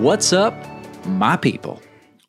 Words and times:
What's 0.00 0.32
up, 0.32 0.54
my 1.06 1.36
people? 1.36 1.80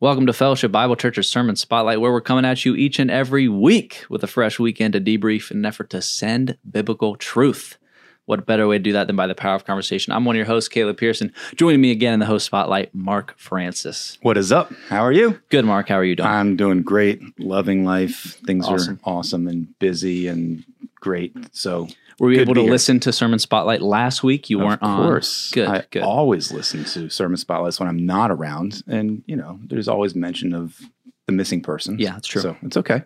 Welcome 0.01 0.25
to 0.27 0.33
Fellowship 0.33 0.71
Bible 0.73 0.95
Church's 0.95 1.29
Sermon 1.29 1.55
Spotlight, 1.55 2.01
where 2.01 2.11
we're 2.11 2.19
coming 2.19 2.43
at 2.43 2.65
you 2.65 2.75
each 2.75 2.99
and 2.99 3.09
every 3.09 3.47
week 3.47 4.03
with 4.09 4.23
a 4.23 4.27
fresh 4.27 4.59
weekend 4.59 4.93
to 4.93 4.99
debrief 4.99 5.51
in 5.51 5.57
an 5.59 5.65
effort 5.65 5.89
to 5.91 6.01
send 6.01 6.57
biblical 6.69 7.15
truth. 7.15 7.77
What 8.25 8.45
better 8.45 8.67
way 8.67 8.77
to 8.77 8.83
do 8.83 8.91
that 8.93 9.07
than 9.07 9.15
by 9.15 9.27
the 9.27 9.35
power 9.35 9.55
of 9.55 9.65
conversation? 9.65 10.11
I'm 10.11 10.25
one 10.25 10.35
of 10.35 10.37
your 10.37 10.45
hosts, 10.45 10.67
Caleb 10.69 10.97
Pearson. 10.97 11.33
Joining 11.55 11.79
me 11.81 11.91
again 11.91 12.13
in 12.13 12.19
the 12.19 12.25
host 12.25 12.45
spotlight, 12.45 12.93
Mark 12.93 13.35
Francis. 13.37 14.17
What 14.21 14.37
is 14.37 14.51
up? 14.51 14.71
How 14.89 15.01
are 15.01 15.11
you? 15.11 15.39
Good, 15.49 15.65
Mark. 15.65 15.87
How 15.87 15.95
are 15.95 16.03
you 16.03 16.15
doing? 16.15 16.27
I'm 16.29 16.55
doing 16.57 16.81
great. 16.81 17.21
Loving 17.39 17.85
life. 17.85 18.37
Things 18.45 18.67
Awesome. 18.67 18.99
are 19.05 19.09
awesome 19.09 19.47
and 19.47 19.67
busy 19.79 20.27
and 20.27 20.63
great. 21.01 21.35
So, 21.51 21.87
Were 22.19 22.31
you 22.31 22.39
able 22.39 22.53
to 22.53 22.61
listen 22.61 22.99
to 23.01 23.11
Sermon 23.11 23.39
Spotlight 23.39 23.81
last 23.81 24.23
week? 24.23 24.49
You 24.49 24.59
weren't 24.59 24.81
on. 24.81 24.99
of 24.99 25.05
course, 25.05 25.51
Good, 25.51 25.67
I 25.67 25.83
good. 25.91 26.03
always 26.03 26.51
listen 26.53 26.85
to 26.85 27.09
sermon 27.09 27.35
spotlights 27.37 27.79
when 27.79 27.89
I'm 27.89 28.05
not 28.05 28.31
around, 28.31 28.83
and 28.87 29.23
you 29.25 29.35
know, 29.35 29.59
there's 29.65 29.87
always 29.89 30.15
mention 30.15 30.53
of 30.53 30.79
the 31.25 31.33
missing 31.33 31.61
person. 31.61 31.99
Yeah, 31.99 32.13
that's 32.13 32.27
true. 32.27 32.41
So 32.41 32.55
it's 32.61 32.77
okay. 32.77 33.03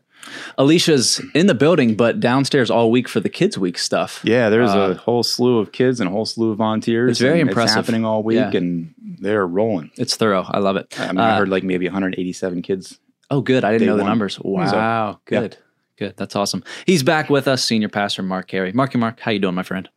Alicia's 0.58 1.22
in 1.34 1.48
the 1.48 1.54
building, 1.54 1.96
but 1.96 2.20
downstairs 2.20 2.72
all 2.72 2.90
week 2.92 3.08
for 3.08 3.20
the 3.20 3.30
Kids 3.30 3.58
Week 3.58 3.78
stuff. 3.78 4.22
Yeah, 4.24 4.50
there's 4.50 4.72
Uh, 4.72 4.92
a 4.92 4.94
whole 4.96 5.24
slew 5.24 5.60
of 5.60 5.72
kids 5.72 6.00
and 6.00 6.10
a 6.10 6.12
whole 6.12 6.26
slew 6.26 6.52
of 6.52 6.58
volunteers. 6.58 7.12
It's 7.12 7.20
very 7.20 7.40
impressive. 7.40 7.66
It's 7.66 7.88
happening 7.88 8.06
all 8.06 8.24
week, 8.24 8.38
Yeah. 8.38 8.52
and 8.58 8.94
they're 9.20 9.46
rolling. 9.46 9.92
It's 9.98 10.16
thorough. 10.16 10.46
I 10.50 10.60
love 10.60 10.78
it. 10.78 10.94
I 11.00 11.08
mean, 11.08 11.20
I 11.20 11.32
Uh, 11.36 11.38
heard 11.40 11.50
like 11.50 11.64
maybe 11.64 11.86
187 11.86 12.62
kids. 12.62 13.00
Oh, 13.30 13.42
good. 13.42 13.64
I 13.64 13.72
didn't 13.72 13.88
know 13.88 13.98
the 13.98 14.04
one. 14.04 14.12
numbers. 14.12 14.40
Wow. 14.40 15.20
So, 15.30 15.36
yeah. 15.36 15.48
Good. 15.98 16.06
Good. 16.08 16.18
That's 16.18 16.36
awesome. 16.36 16.64
He's 16.86 17.04
back 17.04 17.30
with 17.30 17.48
us, 17.48 17.64
Senior 17.64 17.90
Pastor 17.90 18.22
Mark 18.24 18.48
Carey. 18.48 18.72
Marky 18.74 18.98
Mark, 18.98 19.20
how 19.20 19.32
you 19.32 19.40
doing, 19.40 19.56
my 19.56 19.64
friend? 19.64 19.88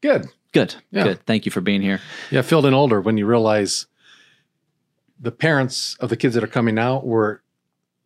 Good. 0.00 0.26
Good. 0.52 0.74
Yeah. 0.90 1.04
Good. 1.04 1.26
Thank 1.26 1.44
you 1.46 1.52
for 1.52 1.60
being 1.60 1.82
here. 1.82 2.00
Yeah, 2.30 2.42
filled 2.42 2.66
in 2.66 2.74
older 2.74 3.00
when 3.00 3.16
you 3.16 3.26
realize 3.26 3.86
the 5.20 5.32
parents 5.32 5.96
of 6.00 6.08
the 6.10 6.16
kids 6.16 6.34
that 6.34 6.44
are 6.44 6.48
coming 6.48 6.78
out 6.78 7.06
were 7.06 7.42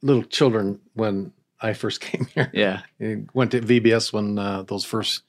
little 0.03 0.23
children 0.23 0.81
when 0.95 1.33
I 1.61 1.73
first 1.73 2.01
came 2.03 2.27
here. 2.35 2.51
Yeah. 2.55 2.83
I 3.01 3.25
went 3.35 3.51
to 3.51 3.61
VBS 3.61 4.13
when 4.13 4.39
uh, 4.39 4.63
those 4.63 4.85
first 4.85 5.23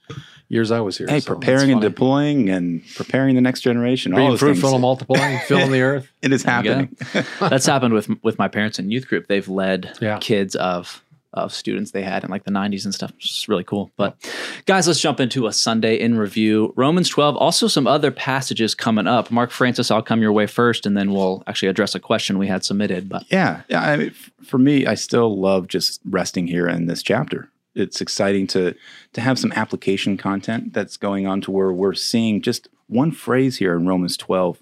years 0.48 0.72
I 0.72 0.80
was 0.80 0.98
here. 0.98 1.08
Hey, 1.08 1.20
so 1.20 1.34
preparing 1.34 1.72
and 1.72 1.82
deploying 1.82 2.50
and 2.50 2.84
preparing 2.96 3.36
the 3.36 3.42
next 3.42 3.62
generation. 3.62 4.14
all 4.14 4.20
being 4.20 4.30
those 4.32 4.40
fruitful 4.40 4.72
and 4.74 4.82
multiplying, 4.82 5.40
filling 5.48 5.72
the 5.72 5.82
earth. 5.82 6.10
It 6.22 6.32
is 6.32 6.44
There 6.44 6.58
you 6.58 6.64
go. 6.64 6.70
happening. 6.76 7.26
That's 7.50 7.66
happened 7.66 7.94
with 7.94 8.10
with 8.24 8.38
my 8.38 8.48
parents 8.48 8.80
in 8.80 8.90
youth 8.92 9.08
group. 9.08 9.28
They've 9.28 9.48
led 9.48 9.98
Yeah. 10.02 10.20
kids 10.20 10.56
of 10.56 11.04
of 11.34 11.54
students 11.54 11.92
they 11.92 12.02
had 12.02 12.24
in 12.24 12.32
like 12.32 12.44
the 12.44 12.52
90s 12.52 12.86
and 12.86 12.94
stuff. 12.94 13.12
It's 13.18 13.48
really 13.48 13.64
cool. 13.64 13.92
But 13.98 14.18
guys, 14.66 14.88
let's 14.88 15.00
jump 15.00 15.20
into 15.20 15.46
a 15.48 15.54
Sunday 15.54 16.00
in 16.00 16.18
review. 16.18 16.74
Romans 16.76 17.08
12, 17.10 17.36
also 17.36 17.68
some 17.68 17.86
other 17.86 18.12
passages 18.12 18.74
coming 18.74 19.08
up. 19.08 19.30
Mark 19.30 19.52
Francis, 19.52 19.92
I'll 19.92 20.02
come 20.02 20.22
your 20.22 20.32
way 20.32 20.48
first 20.48 20.86
and 20.86 20.98
then 20.98 21.12
we'll 21.12 21.44
actually 21.46 21.70
address 21.70 21.94
a 21.94 22.00
question 22.00 22.40
we 22.40 22.48
had 22.48 22.64
submitted. 22.64 23.08
But 23.08 23.26
Yeah, 23.30 23.62
yeah. 23.70 23.82
I 23.82 23.98
mean, 23.98 24.12
for 24.44 24.58
me, 24.58 24.86
I 24.88 24.96
still 24.96 25.40
love 25.40 25.68
just 25.68 26.02
resting 26.04 26.48
here 26.48 26.68
in 26.68 26.88
this 26.88 27.04
chapter. 27.04 27.50
It's 27.76 28.02
exciting 28.02 28.48
to 28.48 28.74
to 29.14 29.22
have 29.22 29.38
some 29.38 29.52
application 29.54 30.18
content 30.18 30.74
that's 30.74 30.98
going 30.98 31.28
on 31.28 31.42
to 31.42 31.52
where 31.52 31.72
we're 31.72 31.94
seeing 31.94 32.42
just 32.42 32.68
one 32.88 33.12
phrase 33.12 33.58
here 33.58 33.76
in 33.76 33.88
Romans 33.88 34.18
12 34.18 34.62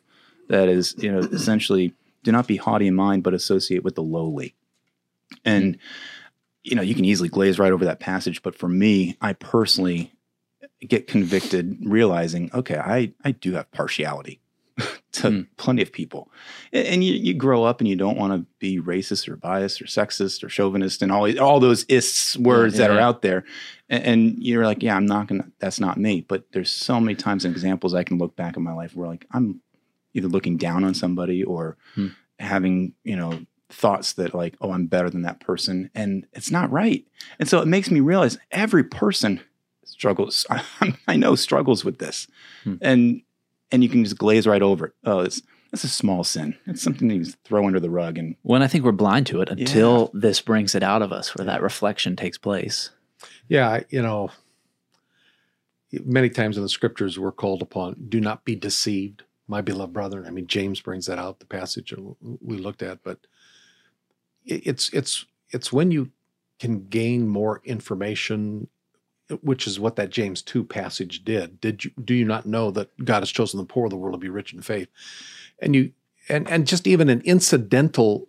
that 0.49 0.67
is, 0.67 0.95
you 0.97 1.11
know, 1.11 1.19
essentially, 1.19 1.93
do 2.23 2.31
not 2.31 2.47
be 2.47 2.57
haughty 2.57 2.87
in 2.87 2.95
mind, 2.95 3.23
but 3.23 3.33
associate 3.33 3.83
with 3.83 3.95
the 3.95 4.03
lowly. 4.03 4.53
And 5.45 5.77
you 6.67 6.75
know, 6.75 6.81
you 6.81 6.95
can 6.95 7.05
easily 7.05 7.29
glaze 7.29 7.57
right 7.59 7.71
over 7.71 7.85
that 7.85 7.99
passage, 7.99 8.41
but 8.43 8.55
for 8.55 8.67
me, 8.67 9.17
I 9.21 9.33
personally 9.33 10.11
get 10.87 11.07
convicted 11.07 11.77
realizing, 11.83 12.49
okay, 12.53 12.77
I 12.77 13.13
I 13.23 13.31
do 13.31 13.53
have 13.53 13.71
partiality 13.71 14.41
to 15.13 15.29
Hmm. 15.31 15.41
plenty 15.57 15.81
of 15.81 15.91
people. 15.91 16.31
A- 16.73 16.87
And 16.93 17.03
you, 17.03 17.13
you 17.13 17.33
grow 17.33 17.63
up 17.63 17.79
and 17.81 17.87
you 17.87 17.95
don't 17.95 18.17
want 18.17 18.33
to 18.33 18.45
be 18.59 18.79
racist 18.79 19.27
or 19.27 19.35
biased 19.35 19.81
or 19.81 19.85
sexist 19.85 20.43
or 20.43 20.49
chauvinist 20.49 21.01
and 21.01 21.11
all 21.11 21.25
all 21.39 21.59
those 21.59 21.83
ists 21.89 22.37
words 22.37 22.75
yeah, 22.75 22.79
that 22.87 22.91
are 22.91 22.99
yeah. 22.99 23.07
out 23.07 23.21
there. 23.21 23.43
And, 23.89 24.03
and 24.03 24.43
you're 24.43 24.65
like, 24.65 24.83
yeah, 24.83 24.95
I'm 24.95 25.05
not 25.07 25.27
gonna. 25.27 25.47
That's 25.59 25.79
not 25.79 25.97
me. 25.97 26.21
But 26.27 26.51
there's 26.51 26.69
so 26.71 26.99
many 26.99 27.15
times 27.15 27.45
and 27.45 27.53
examples 27.55 27.93
I 27.95 28.03
can 28.03 28.17
look 28.19 28.35
back 28.35 28.57
in 28.57 28.63
my 28.63 28.73
life 28.73 28.95
where 28.95 29.07
like 29.07 29.25
I'm 29.31 29.61
either 30.13 30.27
looking 30.27 30.57
down 30.57 30.83
on 30.83 30.93
somebody 30.93 31.43
or 31.43 31.77
Hmm. 31.95 32.07
having 32.39 32.93
you 33.03 33.15
know 33.15 33.39
thoughts 33.69 34.13
that 34.13 34.33
like, 34.33 34.55
oh, 34.61 34.71
I'm 34.71 34.87
better 34.87 35.09
than 35.09 35.23
that 35.23 35.39
person, 35.41 35.89
and 35.93 36.25
it's 36.33 36.51
not 36.51 36.71
right. 36.71 37.05
And 37.39 37.49
so 37.49 37.59
it 37.61 37.67
makes 37.67 37.91
me 37.91 37.99
realize 37.99 38.37
every 38.51 38.83
person 38.83 39.41
struggles. 39.85 40.45
I 41.07 41.15
know 41.15 41.35
struggles 41.35 41.83
with 41.85 41.99
this, 41.99 42.27
Hmm. 42.63 42.75
and 42.81 43.21
and 43.71 43.83
you 43.83 43.89
can 43.89 44.03
just 44.03 44.17
glaze 44.17 44.47
right 44.47 44.61
over 44.61 44.87
it. 44.87 44.93
Oh, 45.03 45.19
it's 45.19 45.41
it's 45.73 45.83
a 45.83 45.89
small 45.89 46.23
sin. 46.23 46.55
It's 46.65 46.81
something 46.81 47.09
you 47.09 47.23
just 47.25 47.37
throw 47.43 47.67
under 47.67 47.79
the 47.81 47.89
rug, 47.89 48.17
and 48.17 48.35
when 48.43 48.61
I 48.63 48.67
think 48.67 48.85
we're 48.85 48.93
blind 48.93 49.27
to 49.27 49.41
it 49.41 49.49
until 49.49 50.09
this 50.13 50.39
brings 50.39 50.73
it 50.75 50.83
out 50.83 51.01
of 51.01 51.11
us 51.11 51.35
where 51.35 51.45
that 51.45 51.61
reflection 51.61 52.15
takes 52.15 52.37
place. 52.37 52.91
Yeah, 53.49 53.81
you 53.89 54.01
know, 54.01 54.29
many 56.05 56.29
times 56.29 56.57
in 56.57 56.63
the 56.63 56.69
scriptures 56.69 57.17
we're 57.19 57.31
called 57.31 57.61
upon, 57.61 58.05
do 58.09 58.19
not 58.19 58.45
be 58.45 58.55
deceived, 58.55 59.23
my 59.47 59.61
beloved 59.61 59.93
brethren. 59.93 60.25
I 60.25 60.31
mean, 60.31 60.47
James 60.47 60.81
brings 60.81 61.05
that 61.07 61.17
out, 61.19 61.39
the 61.39 61.45
passage 61.45 61.93
we 62.41 62.57
looked 62.57 62.83
at, 62.83 63.03
but 63.03 63.11
it- 63.13 63.27
it's 64.47 64.89
it's 64.93 65.25
it's 65.51 65.71
when 65.71 65.91
you 65.91 66.11
can 66.59 66.87
gain 66.87 67.27
more 67.27 67.61
information, 67.63 68.67
which 69.41 69.67
is 69.67 69.79
what 69.79 69.95
that 69.95 70.09
James 70.09 70.41
2 70.41 70.63
passage 70.63 71.23
did. 71.23 71.61
Did 71.61 71.85
you 71.85 71.91
do 72.03 72.13
you 72.13 72.25
not 72.25 72.45
know 72.45 72.71
that 72.71 72.89
God 73.03 73.19
has 73.21 73.31
chosen 73.31 73.59
the 73.59 73.65
poor 73.65 73.85
of 73.85 73.91
the 73.91 73.97
world 73.97 74.13
to 74.13 74.19
be 74.19 74.29
rich 74.29 74.53
in 74.53 74.61
faith? 74.61 74.89
And 75.59 75.75
you 75.75 75.91
and 76.29 76.49
and 76.49 76.67
just 76.67 76.87
even 76.87 77.09
in 77.09 77.21
incidental 77.21 78.27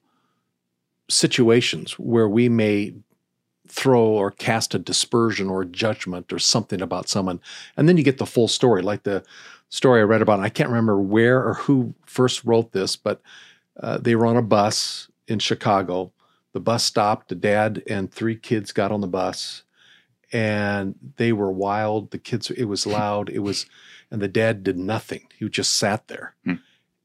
situations 1.08 1.98
where 1.98 2.28
we 2.28 2.48
may 2.48 2.94
throw 3.66 4.02
or 4.02 4.30
cast 4.30 4.74
a 4.74 4.78
dispersion 4.78 5.48
or 5.48 5.64
judgment 5.64 6.32
or 6.32 6.38
something 6.38 6.80
about 6.80 7.08
someone. 7.08 7.40
And 7.76 7.88
then 7.88 7.96
you 7.96 8.02
get 8.02 8.18
the 8.18 8.26
full 8.26 8.48
story, 8.48 8.82
like 8.82 9.02
the 9.02 9.22
story 9.68 10.00
I 10.00 10.04
read 10.04 10.22
about. 10.22 10.40
I 10.40 10.48
can't 10.48 10.70
remember 10.70 10.98
where 10.98 11.44
or 11.44 11.54
who 11.54 11.94
first 12.06 12.44
wrote 12.44 12.72
this, 12.72 12.96
but 12.96 13.20
uh, 13.78 13.98
they 13.98 14.16
were 14.16 14.26
on 14.26 14.38
a 14.38 14.42
bus 14.42 15.08
in 15.28 15.38
Chicago. 15.38 16.12
The 16.52 16.60
bus 16.60 16.82
stopped. 16.84 17.28
The 17.28 17.34
dad 17.34 17.82
and 17.88 18.10
three 18.12 18.34
kids 18.36 18.72
got 18.72 18.90
on 18.90 19.00
the 19.00 19.06
bus, 19.06 19.62
and 20.32 20.94
they 21.16 21.32
were 21.32 21.52
wild. 21.52 22.10
The 22.10 22.18
kids, 22.18 22.50
it 22.50 22.64
was 22.64 22.86
loud. 22.86 23.28
It 23.28 23.40
was, 23.40 23.66
and 24.10 24.20
the 24.20 24.28
dad 24.28 24.64
did 24.64 24.78
nothing. 24.78 25.28
He 25.38 25.48
just 25.48 25.76
sat 25.78 26.08
there. 26.08 26.34
Hmm. 26.44 26.54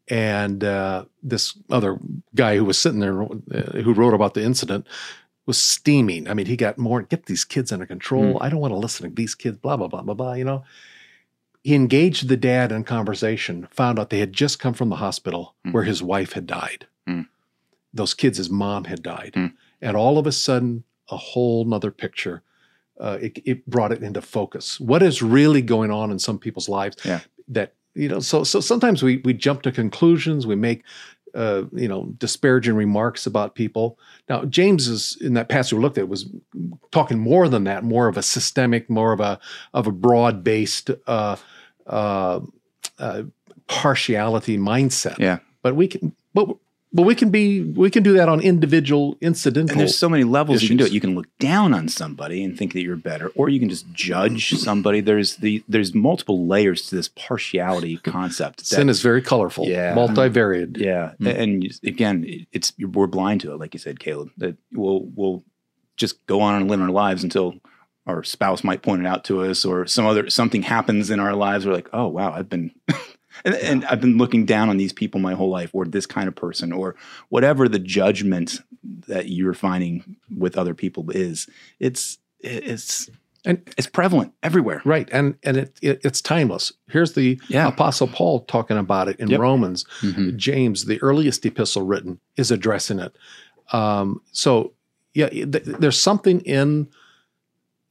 And 0.09 0.63
uh, 0.63 1.05
this 1.21 1.57
other 1.69 1.97
guy 2.35 2.57
who 2.57 2.65
was 2.65 2.77
sitting 2.77 2.99
there, 2.99 3.21
uh, 3.23 3.81
who 3.83 3.93
wrote 3.93 4.13
about 4.13 4.33
the 4.33 4.43
incident, 4.43 4.85
was 5.45 5.57
steaming. 5.57 6.27
I 6.29 6.33
mean, 6.33 6.45
he 6.45 6.55
got 6.57 6.77
more, 6.77 7.01
get 7.01 7.25
these 7.25 7.45
kids 7.45 7.71
under 7.71 7.85
control. 7.85 8.37
I 8.41 8.49
don't 8.49 8.59
want 8.59 8.73
to 8.73 8.77
listen 8.77 9.09
to 9.09 9.15
these 9.15 9.35
kids, 9.35 9.57
blah, 9.57 9.77
blah, 9.77 9.87
blah, 9.87 10.01
blah, 10.01 10.13
blah, 10.13 10.33
you 10.33 10.43
know. 10.45 10.63
He 11.63 11.75
engaged 11.75 12.27
the 12.27 12.35
dad 12.37 12.71
in 12.73 12.83
conversation, 12.83 13.67
found 13.71 13.97
out 13.97 14.09
they 14.09 14.19
had 14.19 14.33
just 14.33 14.59
come 14.59 14.73
from 14.73 14.89
the 14.89 14.97
hospital 14.97 15.55
Mm. 15.65 15.71
where 15.73 15.83
his 15.83 16.03
wife 16.03 16.33
had 16.33 16.45
died. 16.47 16.87
Mm. 17.07 17.27
Those 17.93 18.13
kids, 18.13 18.37
his 18.37 18.49
mom 18.49 18.85
had 18.85 19.03
died. 19.03 19.33
Mm. 19.35 19.53
And 19.81 19.97
all 19.97 20.17
of 20.17 20.25
a 20.25 20.31
sudden, 20.31 20.83
a 21.09 21.17
whole 21.17 21.65
nother 21.65 21.91
picture. 21.91 22.41
Uh, 22.99 23.17
it, 23.21 23.39
it 23.45 23.65
brought 23.65 23.91
it 23.91 24.03
into 24.03 24.21
focus. 24.21 24.79
What 24.79 25.01
is 25.01 25.21
really 25.21 25.61
going 25.61 25.91
on 25.91 26.11
in 26.11 26.19
some 26.19 26.39
people's 26.39 26.69
lives? 26.69 26.97
Yeah. 27.03 27.21
That 27.47 27.73
you 27.95 28.07
know. 28.07 28.19
So 28.19 28.43
so 28.43 28.59
sometimes 28.59 29.03
we 29.03 29.17
we 29.17 29.33
jump 29.33 29.63
to 29.63 29.71
conclusions. 29.71 30.47
We 30.47 30.55
make 30.55 30.83
uh, 31.33 31.63
you 31.73 31.87
know 31.87 32.05
disparaging 32.17 32.75
remarks 32.75 33.25
about 33.25 33.55
people. 33.55 33.97
Now 34.29 34.45
James 34.45 34.87
is 34.87 35.17
in 35.19 35.33
that 35.33 35.49
passage 35.49 35.73
we 35.73 35.79
looked 35.79 35.97
at 35.97 36.07
was 36.07 36.29
talking 36.91 37.19
more 37.19 37.49
than 37.49 37.63
that, 37.65 37.83
more 37.83 38.07
of 38.07 38.15
a 38.15 38.23
systemic, 38.23 38.89
more 38.89 39.11
of 39.11 39.19
a 39.19 39.39
of 39.73 39.87
a 39.87 39.91
broad 39.91 40.43
based 40.43 40.91
uh, 41.07 41.35
uh, 41.87 42.39
uh, 42.99 43.23
partiality 43.67 44.57
mindset. 44.57 45.17
Yeah. 45.17 45.39
But 45.61 45.75
we 45.75 45.87
can, 45.87 46.15
but 46.33 46.57
but 46.93 47.01
we 47.03 47.15
can 47.15 47.29
be 47.31 47.61
we 47.63 47.89
can 47.89 48.03
do 48.03 48.13
that 48.13 48.29
on 48.29 48.39
individual 48.39 49.17
incidental. 49.19 49.71
and 49.71 49.79
there's 49.79 49.97
so 49.97 50.07
many 50.07 50.23
levels 50.23 50.61
you 50.61 50.67
can 50.69 50.77
do 50.77 50.85
it. 50.85 50.91
You 50.91 51.01
can 51.01 51.15
look 51.15 51.27
down 51.39 51.73
on 51.73 51.87
somebody 51.89 52.43
and 52.43 52.57
think 52.57 52.73
that 52.73 52.83
you're 52.83 52.95
better, 52.95 53.29
or 53.35 53.49
you 53.49 53.59
can 53.59 53.69
just 53.69 53.91
judge 53.93 54.51
somebody. 54.51 55.01
There's 55.01 55.37
the 55.37 55.63
there's 55.67 55.93
multiple 55.95 56.45
layers 56.47 56.87
to 56.89 56.95
this 56.95 57.07
partiality 57.09 57.97
concept. 57.97 58.59
that- 58.59 58.65
Sin 58.65 58.89
is 58.89 59.01
very 59.01 59.21
colorful, 59.21 59.65
Yeah. 59.67 59.95
multivariate. 59.95 60.77
Yeah, 60.77 61.13
Mm. 61.19 61.39
and 61.39 61.79
again, 61.85 62.45
it's 62.51 62.73
we're 62.79 63.07
blind 63.07 63.41
to 63.41 63.51
it, 63.53 63.59
like 63.59 63.73
you 63.73 63.79
said, 63.79 63.99
Caleb. 63.99 64.29
That 64.37 64.57
we'll 64.71 65.01
we'll 65.15 65.43
just 65.97 66.25
go 66.27 66.41
on 66.41 66.61
and 66.61 66.69
live 66.69 66.81
our 66.81 66.89
lives 66.89 67.23
until 67.23 67.55
our 68.05 68.23
spouse 68.23 68.63
might 68.63 68.81
point 68.81 69.01
it 69.01 69.07
out 69.07 69.23
to 69.25 69.41
us, 69.43 69.63
or 69.65 69.85
some 69.87 70.05
other 70.05 70.29
something 70.29 70.61
happens 70.63 71.09
in 71.09 71.19
our 71.19 71.33
lives. 71.35 71.65
We're 71.65 71.73
like, 71.73 71.89
oh 71.93 72.07
wow, 72.07 72.33
I've 72.33 72.49
been, 72.49 72.71
and, 73.45 73.55
and 73.55 73.85
I've 73.85 74.01
been 74.01 74.17
looking 74.17 74.45
down 74.45 74.69
on 74.69 74.77
these 74.77 74.93
people 74.93 75.19
my 75.19 75.33
whole 75.33 75.49
life, 75.49 75.69
or 75.73 75.85
this 75.85 76.05
kind 76.05 76.27
of 76.27 76.35
person, 76.35 76.71
or 76.71 76.95
whatever 77.29 77.67
the 77.69 77.79
judgment 77.79 78.59
that 79.07 79.29
you're 79.29 79.53
finding 79.53 80.15
with 80.37 80.57
other 80.57 80.73
people 80.73 81.09
is. 81.11 81.47
It's 81.79 82.17
it's 82.39 83.09
And 83.45 83.61
It's 83.77 83.87
prevalent 83.87 84.33
everywhere. 84.41 84.81
right, 84.85 85.09
and 85.11 85.35
and 85.43 85.57
it, 85.57 85.77
it 85.81 86.01
it's 86.03 86.21
timeless. 86.21 86.71
Here's 86.89 87.13
the 87.13 87.39
Yeah. 87.49 87.67
Apostle 87.67 88.07
Paul 88.07 88.41
talking 88.41 88.77
about 88.77 89.07
it 89.09 89.19
in 89.19 89.29
Yep. 89.29 89.39
Romans. 89.39 89.85
Mhm. 90.01 90.35
James, 90.37 90.85
the 90.85 91.01
earliest 91.01 91.45
epistle 91.45 91.83
written, 91.83 92.19
is 92.37 92.51
addressing 92.51 92.99
it. 92.99 93.15
Um, 93.71 94.21
so 94.31 94.73
yeah, 95.13 95.29
th- 95.29 95.63
there's 95.79 95.99
something 95.99 96.39
in 96.41 96.87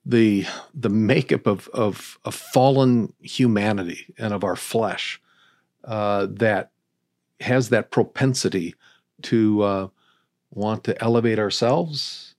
the 0.05 0.45
the 0.75 0.89
makeup 0.89 1.47
of 1.47 1.69
of, 1.69 2.19
of 2.25 2.35
fallen 2.35 3.13
humanity 3.21 4.07
and 4.19 4.35
of 4.35 4.43
our 4.45 4.57
flesh 4.57 5.21
uh, 5.85 6.27
that 6.31 6.71
has 7.41 7.69
that 7.71 7.91
propensity 7.91 8.75
to 9.23 9.63
uh, 9.63 9.89
want 10.53 10.85
to 10.85 11.03
elevate 11.03 11.39
ourselves 11.39 12.35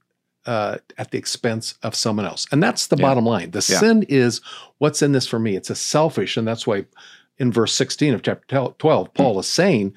uh, 0.45 0.77
at 0.97 1.11
the 1.11 1.17
expense 1.17 1.75
of 1.83 1.95
someone 1.95 2.25
else, 2.25 2.45
and 2.51 2.61
that's 2.61 2.87
the 2.87 2.97
Yeah. 2.97 3.01
bottom 3.03 3.25
line. 3.25 3.51
The 3.51 3.65
Yeah. 3.69 3.79
sin 3.79 4.03
is 4.09 4.41
what's 4.77 5.01
in 5.01 5.13
this 5.13 5.25
for 5.27 5.39
me. 5.39 5.55
It's 5.55 5.69
a 5.69 5.75
selfish, 5.75 6.35
and 6.37 6.45
that's 6.47 6.67
why 6.67 6.85
in 7.37 7.51
verse 7.51 7.73
16 7.73 8.13
of 8.13 8.21
chapter 8.21 8.45
12, 8.77 9.13
Paul 9.13 9.39
is 9.39 9.47
saying, 9.47 9.93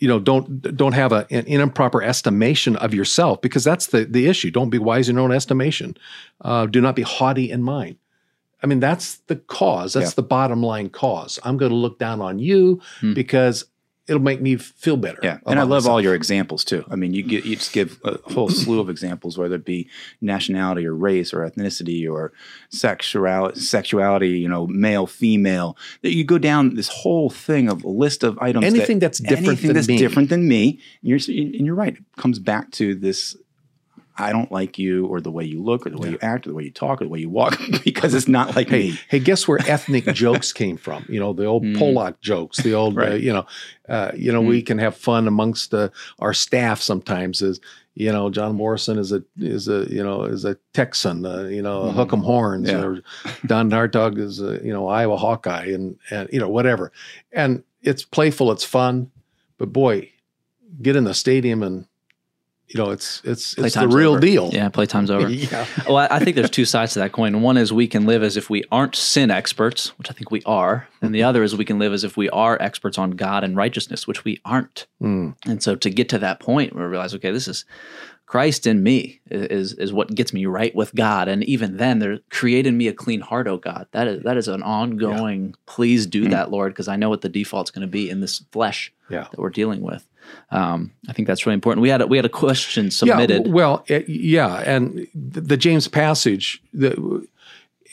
you 0.00 0.08
know, 0.08 0.18
don't 0.18 0.60
don't 0.76 0.92
have 0.94 1.12
a, 1.12 1.26
an 1.30 1.46
improper 1.46 2.02
estimation 2.02 2.76
of 2.76 2.92
yourself 2.94 3.40
because 3.42 3.62
that's 3.64 3.86
the 3.88 4.04
the 4.04 4.26
issue. 4.26 4.50
Don't 4.50 4.70
be 4.70 4.78
wise 4.78 5.08
in 5.08 5.16
your 5.16 5.24
own 5.24 5.32
estimation. 5.32 5.96
Uh, 6.40 6.66
do 6.66 6.80
not 6.80 6.96
be 6.96 7.02
haughty 7.02 7.50
in 7.50 7.62
mind. 7.62 7.96
I 8.64 8.66
mean, 8.66 8.80
that's 8.80 9.16
the 9.26 9.36
cause. 9.36 9.92
That's 9.92 10.12
Yeah. 10.12 10.14
the 10.16 10.22
bottom 10.22 10.62
line 10.62 10.88
cause. 10.88 11.38
I'm 11.44 11.56
going 11.58 11.70
to 11.70 11.76
look 11.76 11.98
down 11.98 12.20
on 12.22 12.38
you 12.38 12.80
Hmm. 13.00 13.12
because 13.12 13.66
it'll 14.08 14.20
make 14.20 14.40
me 14.42 14.56
feel 14.56 14.96
better. 14.98 15.18
Yeah, 15.22 15.38
and 15.46 15.58
I 15.58 15.62
love 15.62 15.86
all 15.86 15.98
your 16.00 16.14
examples 16.14 16.62
too. 16.64 16.84
I 16.90 16.96
mean, 16.96 17.14
you 17.14 17.22
get 17.22 17.44
you 17.46 17.56
just 17.56 17.72
give 17.72 17.98
a 18.04 18.18
whole 18.34 18.48
slew 18.50 18.78
of 18.80 18.90
examples, 18.90 19.38
whether 19.38 19.54
it 19.56 19.64
be 19.64 19.88
nationality 20.20 20.86
or 20.86 20.94
race 20.94 21.32
or 21.32 21.38
ethnicity 21.48 22.10
or 22.10 22.32
sexuality, 22.70 23.60
sexuality, 23.60 24.30
you 24.38 24.48
know, 24.48 24.66
male, 24.66 25.06
female. 25.06 25.76
That 26.02 26.14
you 26.14 26.24
go 26.24 26.38
down 26.38 26.74
this 26.74 26.88
whole 26.88 27.30
thing 27.30 27.68
of 27.70 27.84
a 27.84 27.88
list 27.88 28.24
of 28.24 28.38
items. 28.40 28.64
that- 28.64 28.74
anything 28.76 28.98
that's 28.98 29.18
different 29.18 29.46
anything 29.48 29.68
than 29.68 29.74
that's 29.76 29.88
me. 29.88 29.96
different 29.98 30.28
than 30.28 30.46
me. 30.48 30.78
And 31.02 31.08
you're 31.10 31.18
and 31.28 31.66
you're 31.66 31.74
right. 31.74 31.94
It 31.94 32.02
comes 32.16 32.38
back 32.38 32.70
to 32.72 32.94
this. 32.94 33.36
I 34.16 34.30
don't 34.32 34.50
like 34.52 34.78
you, 34.78 35.06
or 35.06 35.20
the 35.20 35.30
way 35.30 35.44
you 35.44 35.62
look, 35.62 35.86
or 35.86 35.90
the 35.90 35.98
way 35.98 36.10
you 36.10 36.18
act, 36.22 36.46
or 36.46 36.50
the 36.50 36.54
way 36.54 36.64
you 36.64 36.70
talk, 36.70 37.00
or 37.00 37.04
the 37.04 37.10
way 37.10 37.18
you 37.20 37.28
walk, 37.30 37.58
because 37.84 38.14
it's 38.14 38.28
not 38.28 38.54
like 38.54 38.68
Hey, 38.68 38.90
me. 38.90 38.98
hey, 39.08 39.18
guess 39.18 39.48
where 39.48 39.58
ethnic 39.68 40.04
jokes 40.14 40.52
came 40.52 40.76
from? 40.76 41.04
You 41.08 41.18
know, 41.20 41.32
the 41.32 41.46
old 41.46 41.64
Mm. 41.64 41.76
Polak 41.76 42.20
jokes, 42.20 42.58
the 42.62 42.74
old, 42.74 42.98
uh, 42.98 43.14
you 43.14 43.32
know, 43.32 43.46
uh, 43.88 44.12
you 44.14 44.30
know, 44.32 44.40
we 44.40 44.62
can 44.62 44.78
have 44.78 44.96
fun 44.96 45.26
amongst 45.26 45.74
uh, 45.74 45.88
our 46.20 46.32
staff 46.32 46.80
sometimes. 46.80 47.42
Is 47.42 47.60
you 47.96 48.10
know, 48.10 48.28
John 48.30 48.56
Morrison 48.56 48.98
is 48.98 49.12
a 49.12 49.22
is 49.38 49.68
a 49.68 49.86
you 49.90 50.02
know 50.02 50.22
is 50.24 50.44
a 50.44 50.56
Texan, 50.72 51.24
uh, 51.26 51.44
you 51.44 51.62
know, 51.62 51.82
Mhm. 51.84 51.94
hook 51.94 52.12
'em 52.12 52.20
horns, 52.22 52.68
Yeah. 52.68 52.82
or 52.82 53.00
Don 53.46 53.70
Hartog 53.70 54.18
is 54.18 54.40
a 54.40 54.60
you 54.64 54.72
know 54.72 54.86
Iowa 54.88 55.16
Hawkeye, 55.16 55.66
and 55.66 55.96
and 56.10 56.28
you 56.32 56.38
know 56.40 56.48
whatever, 56.48 56.92
and 57.32 57.62
it's 57.82 58.04
playful, 58.04 58.50
it's 58.52 58.64
fun, 58.64 59.10
but 59.58 59.72
boy, 59.72 60.10
get 60.82 60.96
in 60.96 61.04
the 61.04 61.14
stadium 61.14 61.62
and 61.62 61.86
you 62.68 62.78
know 62.82 62.90
it's 62.90 63.20
it's 63.24 63.56
it's 63.58 63.74
the 63.74 63.86
real 63.88 64.12
over. 64.12 64.20
deal. 64.20 64.50
Yeah, 64.52 64.68
playtime's 64.68 65.10
over. 65.10 65.28
yeah. 65.30 65.66
well, 65.88 65.98
I 66.10 66.18
think 66.18 66.34
there's 66.36 66.50
two 66.50 66.64
sides 66.64 66.94
to 66.94 67.00
that 67.00 67.12
coin. 67.12 67.42
One 67.42 67.56
is 67.56 67.72
we 67.72 67.86
can 67.86 68.06
live 68.06 68.22
as 68.22 68.36
if 68.36 68.48
we 68.50 68.64
aren't 68.72 68.96
sin 68.96 69.30
experts, 69.30 69.96
which 69.98 70.10
I 70.10 70.14
think 70.14 70.30
we 70.30 70.42
are, 70.46 70.88
and 71.02 71.14
the 71.14 71.22
other 71.22 71.42
is 71.42 71.54
we 71.56 71.64
can 71.64 71.78
live 71.78 71.92
as 71.92 72.04
if 72.04 72.16
we 72.16 72.28
are 72.30 72.60
experts 72.60 72.98
on 72.98 73.12
God 73.12 73.44
and 73.44 73.56
righteousness, 73.56 74.06
which 74.06 74.24
we 74.24 74.40
aren't. 74.44 74.86
Mm. 75.02 75.36
And 75.46 75.62
so 75.62 75.76
to 75.76 75.90
get 75.90 76.08
to 76.10 76.18
that 76.18 76.40
point 76.40 76.74
we 76.74 76.82
realize, 76.82 77.14
okay, 77.14 77.30
this 77.30 77.46
is 77.48 77.64
Christ 78.26 78.66
in 78.66 78.82
me 78.82 79.20
is 79.30 79.74
is 79.74 79.92
what 79.92 80.14
gets 80.14 80.32
me 80.32 80.46
right 80.46 80.74
with 80.74 80.94
God, 80.94 81.28
and 81.28 81.44
even 81.44 81.76
then, 81.76 81.98
they're 81.98 82.20
creating 82.30 82.76
me 82.78 82.88
a 82.88 82.92
clean 82.94 83.20
heart, 83.20 83.46
oh 83.46 83.58
God. 83.58 83.86
That 83.92 84.08
is 84.08 84.22
that 84.22 84.36
is 84.38 84.48
an 84.48 84.62
ongoing. 84.62 85.54
Please 85.66 86.06
do 86.06 86.24
Mm. 86.24 86.30
that, 86.30 86.50
Lord, 86.50 86.72
because 86.72 86.88
I 86.88 86.96
know 86.96 87.10
what 87.10 87.20
the 87.20 87.28
default's 87.28 87.70
going 87.70 87.86
to 87.86 87.90
be 87.90 88.08
in 88.08 88.20
this 88.20 88.42
flesh 88.50 88.92
Yeah. 89.10 89.26
that 89.30 89.38
we're 89.38 89.50
dealing 89.50 89.82
with. 89.82 90.08
Um, 90.50 90.92
I 91.08 91.12
think 91.12 91.26
that's 91.28 91.46
really 91.46 91.54
important. 91.54 91.82
We 91.82 91.88
had 91.88 92.02
a, 92.02 92.06
we 92.06 92.16
had 92.18 92.26
a 92.26 92.28
question 92.28 92.90
submitted. 92.90 93.46
Yeah, 93.46 93.52
well, 93.52 93.84
uh, 93.90 94.00
yeah, 94.06 94.62
and 94.66 95.06
the, 95.14 95.40
the 95.40 95.56
James 95.56 95.88
passage, 95.88 96.62
the, 96.72 97.26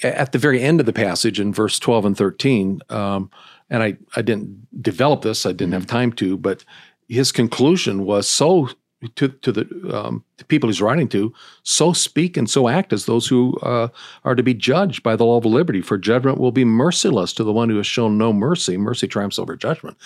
at 0.04 0.32
the 0.32 0.38
very 0.38 0.62
end 0.62 0.80
of 0.80 0.86
the 0.86 0.94
passage 0.94 1.40
in 1.40 1.54
verse 1.54 1.80
twelve 1.80 2.06
and 2.06 2.18
thirteen, 2.18 2.82
um, 2.90 3.30
and 3.70 3.82
I 3.84 3.98
I 4.16 4.22
didn't 4.22 4.68
develop 4.82 5.22
this, 5.22 5.46
I 5.46 5.52
didn't 5.54 5.74
have 5.74 5.88
time 5.88 6.12
to, 6.14 6.38
but 6.38 6.66
his 7.08 7.32
conclusion 7.32 8.06
was 8.06 8.30
so 8.30 8.70
to 9.16 9.28
to 9.30 9.52
the 9.52 9.66
um, 9.92 10.24
to 10.38 10.46
people 10.46 10.70
he's 10.70 10.82
writing 10.82 11.08
to, 11.10 11.34
so 11.64 11.94
speak 11.94 12.38
and 12.38 12.50
so 12.50 12.68
act 12.68 12.94
as 12.94 13.06
those 13.06 13.28
who 13.28 13.58
uh, 13.64 13.88
are 14.24 14.36
to 14.36 14.44
be 14.44 14.54
judged 14.54 15.02
by 15.02 15.16
the 15.16 15.26
law 15.26 15.38
of 15.38 15.46
liberty, 15.46 15.82
for 15.82 15.98
judgment 15.98 16.38
will 16.38 16.52
be 16.52 16.66
merciless 16.66 17.34
to 17.34 17.44
the 17.44 17.54
one 17.54 17.70
who 17.70 17.78
has 17.78 17.88
shown 17.88 18.18
no 18.18 18.32
mercy. 18.32 18.78
Mercy 18.78 19.08
triumphs 19.08 19.40
over 19.40 19.56
judgment. 19.56 19.98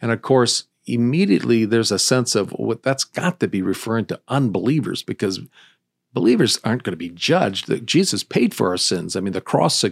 And 0.00 0.12
of 0.12 0.22
course, 0.22 0.64
immediately 0.88 1.64
there's 1.64 1.92
a 1.92 1.98
sense 1.98 2.34
of 2.34 2.50
what 2.52 2.82
that's 2.82 3.04
got 3.04 3.40
to 3.40 3.48
be 3.48 3.62
referring 3.62 4.06
to 4.06 4.20
unbelievers 4.28 5.02
because 5.02 5.40
believers 6.12 6.58
aren't 6.64 6.82
going 6.82 6.92
to 6.92 6.96
be 6.96 7.10
judged. 7.10 7.66
That 7.66 7.86
Jesus 7.86 8.24
paid 8.24 8.54
for 8.54 8.68
our 8.68 8.76
sins. 8.76 9.14
I 9.14 9.20
mean, 9.20 9.32
the 9.32 9.40
cross 9.40 9.84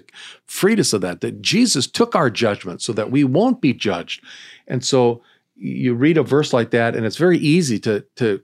freed 0.46 0.80
us 0.80 0.92
of 0.92 1.00
that. 1.02 1.20
That 1.20 1.42
Jesus 1.42 1.86
took 1.86 2.14
our 2.14 2.30
judgment 2.30 2.82
so 2.82 2.92
that 2.92 3.10
we 3.10 3.24
won't 3.24 3.60
be 3.60 3.72
judged. 3.72 4.24
And 4.66 4.84
so 4.84 5.22
you 5.54 5.94
read 5.94 6.18
a 6.18 6.22
verse 6.22 6.52
like 6.52 6.70
that, 6.70 6.94
and 6.94 7.06
it's 7.06 7.16
very 7.16 7.38
easy 7.38 7.78
to 7.80 8.04
to 8.16 8.42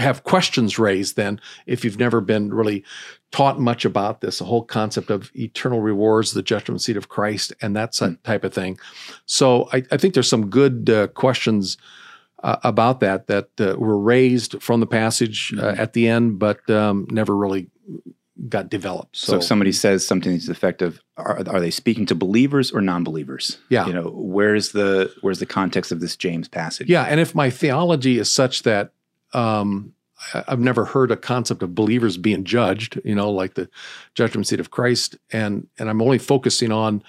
have 0.00 0.24
questions 0.24 0.78
raised 0.78 1.16
then 1.16 1.40
if 1.66 1.84
you've 1.84 1.98
never 1.98 2.20
been 2.20 2.52
really 2.52 2.84
taught 3.30 3.60
much 3.60 3.84
about 3.84 4.20
this, 4.20 4.38
the 4.38 4.44
whole 4.44 4.64
concept 4.64 5.10
of 5.10 5.30
eternal 5.34 5.80
rewards, 5.80 6.32
the 6.32 6.42
judgment 6.42 6.82
seat 6.82 6.96
of 6.96 7.08
Christ, 7.08 7.52
and 7.62 7.76
that 7.76 7.98
type 8.24 8.44
of 8.44 8.52
thing. 8.52 8.78
So 9.26 9.68
I, 9.72 9.84
I 9.92 9.96
think 9.96 10.14
there's 10.14 10.28
some 10.28 10.50
good 10.50 10.90
uh, 10.90 11.06
questions 11.08 11.76
uh, 12.42 12.56
about 12.64 13.00
that 13.00 13.26
that 13.28 13.48
uh, 13.60 13.76
were 13.78 13.98
raised 13.98 14.62
from 14.62 14.80
the 14.80 14.86
passage 14.86 15.52
uh, 15.56 15.74
at 15.76 15.92
the 15.92 16.08
end, 16.08 16.38
but 16.38 16.68
um, 16.70 17.06
never 17.10 17.36
really 17.36 17.68
got 18.48 18.70
developed. 18.70 19.16
So, 19.16 19.32
So, 19.32 19.36
if 19.38 19.44
somebody 19.44 19.72
says 19.72 20.06
something 20.06 20.38
to 20.38 20.50
effective, 20.50 21.00
are, 21.16 21.42
are 21.46 21.60
they 21.60 21.70
speaking 21.70 22.06
to 22.06 22.14
believers 22.14 22.72
or 22.72 22.80
non-believers? 22.80 23.58
Yeah. 23.68 23.86
You 23.86 23.92
know, 23.92 24.10
where's 24.14 24.72
the 24.72 25.12
where's 25.20 25.38
the 25.38 25.46
context 25.46 25.92
of 25.92 26.00
this 26.00 26.16
James 26.16 26.48
passage? 26.48 26.88
yeah, 26.88 27.02
and 27.04 27.20
if 27.20 27.34
my 27.34 27.50
theology 27.50 28.18
is 28.18 28.30
such 28.30 28.62
that 28.62 28.92
um, 29.32 29.92
I've 30.34 30.60
never 30.60 30.84
heard 30.84 31.10
a 31.10 31.16
concept 31.16 31.62
of 31.62 31.74
believers 31.74 32.16
being 32.16 32.44
judged, 32.44 33.00
you 33.04 33.14
know, 33.14 33.30
like 33.30 33.54
the 33.54 33.68
judgment 34.14 34.46
seat 34.46 34.60
of 34.60 34.70
Christ, 34.70 35.16
and 35.32 35.66
and 35.78 35.88
I'm 35.88 36.02
only 36.02 36.18
focusing 36.18 36.72
on 36.72 37.02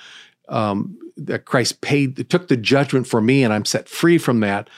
um, 0.47 0.97
that 1.17 1.45
Christ 1.45 1.81
paid, 1.81 2.29
took 2.29 2.47
the 2.47 2.57
judgment 2.57 3.07
for 3.07 3.21
me, 3.21 3.43
and 3.43 3.53
I'm 3.53 3.65
set 3.65 3.89
free 3.89 4.17
from 4.17 4.39
that. 4.41 4.69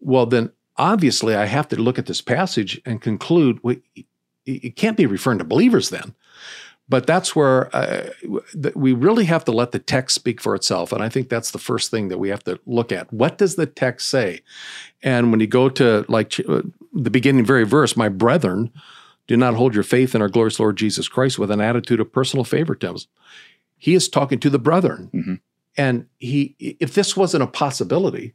Well, 0.00 0.26
then 0.26 0.52
obviously 0.76 1.34
I 1.34 1.46
have 1.46 1.68
to 1.68 1.80
look 1.80 1.98
at 1.98 2.06
this 2.06 2.20
passage 2.20 2.80
and 2.84 3.00
conclude, 3.00 3.58
well, 3.62 3.76
it 4.44 4.76
can't 4.76 4.96
be 4.96 5.06
referring 5.06 5.38
to 5.38 5.44
believers 5.44 5.90
then. 5.90 6.14
But 6.88 7.06
that's 7.06 7.34
where 7.34 7.74
uh, 7.74 8.10
we 8.74 8.92
really 8.92 9.24
have 9.24 9.44
to 9.46 9.52
let 9.52 9.72
the 9.72 9.80
text 9.80 10.14
speak 10.14 10.40
for 10.40 10.54
itself. 10.54 10.92
And 10.92 11.02
I 11.02 11.08
think 11.08 11.28
that's 11.28 11.50
the 11.50 11.58
first 11.58 11.90
thing 11.90 12.08
that 12.08 12.18
we 12.18 12.28
have 12.28 12.44
to 12.44 12.60
look 12.64 12.92
at. 12.92 13.12
What 13.12 13.38
does 13.38 13.56
the 13.56 13.66
text 13.66 14.08
say? 14.08 14.42
And 15.02 15.32
when 15.32 15.40
you 15.40 15.48
go 15.48 15.68
to 15.68 16.04
like 16.08 16.38
uh, 16.48 16.62
the 16.92 17.10
beginning 17.10 17.44
very 17.44 17.64
verse, 17.64 17.96
my 17.96 18.08
brethren, 18.08 18.72
do 19.26 19.36
not 19.36 19.54
hold 19.54 19.74
your 19.74 19.82
faith 19.82 20.14
in 20.14 20.22
our 20.22 20.28
glorious 20.28 20.60
Lord 20.60 20.76
Jesus 20.76 21.08
Christ 21.08 21.40
with 21.40 21.50
an 21.50 21.60
attitude 21.60 21.98
of 21.98 22.12
personal 22.12 22.44
favoritism. 22.44 23.10
He 23.76 23.94
is 23.94 24.08
talking 24.08 24.38
to 24.38 24.50
the 24.50 24.58
brethren. 24.58 25.10
Mhm. 25.12 25.40
And 25.76 26.06
he, 26.18 26.54
if 26.58 26.94
this 26.94 27.16
wasn't 27.16 27.42
a 27.42 27.48
possibility, 27.48 28.34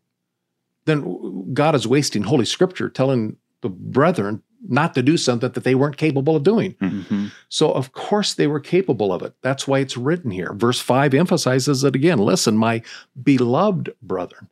then 0.86 1.54
God 1.54 1.74
is 1.74 1.88
wasting 1.88 2.24
Holy 2.24 2.46
Scripture 2.46 2.90
telling 2.90 3.38
the 3.62 3.70
brethren 3.70 4.44
not 4.68 4.94
to 4.94 5.02
do 5.02 5.18
something 5.18 5.52
that 5.52 5.64
they 5.64 5.76
weren't 5.76 5.98
capable 5.98 6.36
of 6.36 6.44
doing. 6.44 6.76
Mhm. 6.82 7.32
So, 7.50 7.72
of 7.72 7.94
course, 7.94 8.34
they 8.34 8.48
were 8.48 8.60
capable 8.60 9.12
of 9.12 9.22
it. 9.22 9.34
That's 9.42 9.68
why 9.68 9.80
it's 9.80 9.98
written 9.98 10.32
here. 10.32 10.54
Verse 10.54 10.80
5 10.80 11.14
emphasizes 11.14 11.84
it 11.84 11.96
again. 11.96 12.20
Listen, 12.20 12.58
my 12.58 12.82
beloved 13.24 13.94
brethren. 14.02 14.48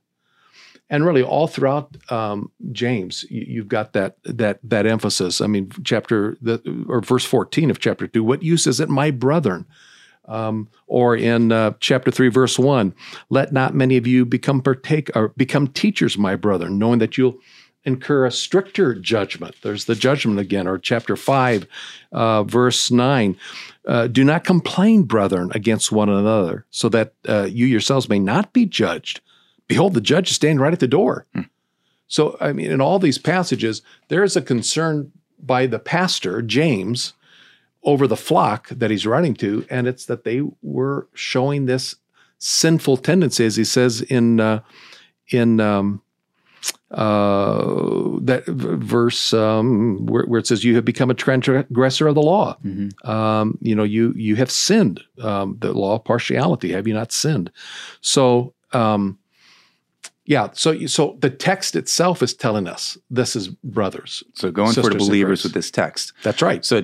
And 0.92 1.06
really, 1.06 1.22
all 1.22 1.48
throughout 1.48 1.96
um, 2.12 2.52
James, 2.72 3.24
you, 3.30 3.46
you've 3.48 3.68
got 3.68 3.94
that 3.94 4.18
that 4.24 4.60
that 4.64 4.88
emphasis. 4.88 5.40
I 5.40 5.46
mean, 5.46 5.72
chapter 5.84 6.36
the 6.42 6.60
or 6.90 7.02
verse 7.02 7.24
fourteen 7.24 7.70
of 7.70 7.80
chapter 7.80 8.08
two. 8.08 8.24
What 8.24 8.42
use 8.42 8.66
is 8.66 8.80
it, 8.80 8.90
my 8.90 9.12
brethren? 9.12 9.68
Um, 10.26 10.68
or 10.88 11.16
in 11.16 11.52
uh, 11.52 11.74
chapter 11.80 12.10
three, 12.10 12.30
verse 12.30 12.58
one, 12.58 12.96
let 13.30 13.52
not 13.54 13.76
many 13.76 13.98
of 13.98 14.08
you 14.08 14.26
become 14.26 14.62
partake 14.62 15.10
or 15.16 15.30
become 15.38 15.68
teachers, 15.68 16.18
my 16.18 16.36
brethren, 16.36 16.80
knowing 16.80 17.00
that 17.00 17.18
you'll 17.18 17.38
incur 17.90 18.26
a 18.26 18.32
stricter 18.32 18.96
judgment. 18.96 19.56
There's 19.62 19.86
the 19.86 19.96
judgment 20.08 20.40
again. 20.40 20.68
Or 20.68 20.78
chapter 20.78 21.16
five, 21.16 21.68
uh, 22.12 22.44
verse 22.44 22.92
nine, 22.92 23.36
uh, 23.86 24.08
do 24.08 24.24
not 24.24 24.44
complain, 24.44 25.04
brethren, 25.04 25.52
against 25.54 25.92
one 25.92 26.10
another, 26.10 26.66
so 26.70 26.90
that 26.90 27.14
uh, 27.28 27.48
you 27.50 27.66
yourselves 27.66 28.08
may 28.10 28.20
not 28.20 28.54
be 28.54 28.66
judged. 28.66 29.22
Behold, 29.68 29.94
the 29.94 30.10
judge 30.14 30.30
is 30.30 30.36
standing 30.36 30.64
right 30.64 30.74
at 30.74 30.80
the 30.80 30.88
door. 31.00 31.26
So, 32.08 32.38
I 32.42 32.54
mean, 32.54 32.72
in 32.72 32.82
all 32.82 33.00
these 33.00 33.22
passages, 33.22 33.84
there 34.08 34.24
is 34.24 34.36
a 34.36 34.42
concern 34.42 35.12
by 35.38 35.68
the 35.68 35.80
pastor, 35.80 36.42
James, 36.42 37.14
over 37.84 38.08
the 38.08 38.18
flock 38.18 38.70
that 38.70 38.92
he's 38.92 39.06
writing 39.06 39.36
to, 39.36 39.66
and 39.70 39.88
it's 39.88 40.06
that 40.06 40.24
they 40.24 40.42
were 40.62 41.08
showing 41.14 41.66
this 41.66 41.96
sinful 42.40 42.98
tendency, 42.98 43.46
as 43.46 43.58
he 43.58 43.64
says 43.64 44.02
in 44.02 44.40
uh, 44.40 44.60
in 45.32 45.60
um, 45.60 46.02
uh, 46.92 48.20
that 48.22 48.46
verse 48.48 49.34
um, 49.34 50.06
where, 50.06 50.26
where 50.26 50.40
it 50.40 50.48
says, 50.48 50.64
"You 50.64 50.76
have 50.76 50.86
become 50.86 51.12
a 51.12 51.14
transgressor 51.14 52.08
of 52.08 52.16
the 52.16 52.22
law." 52.22 52.58
Um, 53.04 53.58
you 53.62 53.76
know, 53.76 53.84
you 53.84 54.14
you 54.16 54.36
have 54.38 54.52
sinned. 54.52 55.02
Um, 55.22 55.58
the 55.60 55.74
law 55.74 55.96
of 55.96 56.04
partiality. 56.04 56.72
Have 56.72 56.88
you 56.88 56.94
not 56.94 57.12
sinned? 57.12 57.52
So. 58.02 58.54
Um, 58.72 59.18
yeah, 60.26 60.50
so 60.54 60.86
so 60.86 61.18
the 61.22 61.32
text 61.32 61.76
itself 61.76 62.22
is 62.22 62.36
telling 62.36 62.68
us 62.68 63.00
this 63.10 63.36
is 63.36 63.48
brothers. 63.48 64.24
So 64.36 64.52
going 64.52 64.74
for 64.74 64.84
the 64.84 64.96
believers 65.00 65.44
with 65.44 65.54
this 65.54 65.72
text. 65.72 66.14
That's 66.22 66.44
right. 66.44 66.64
So 66.64 66.84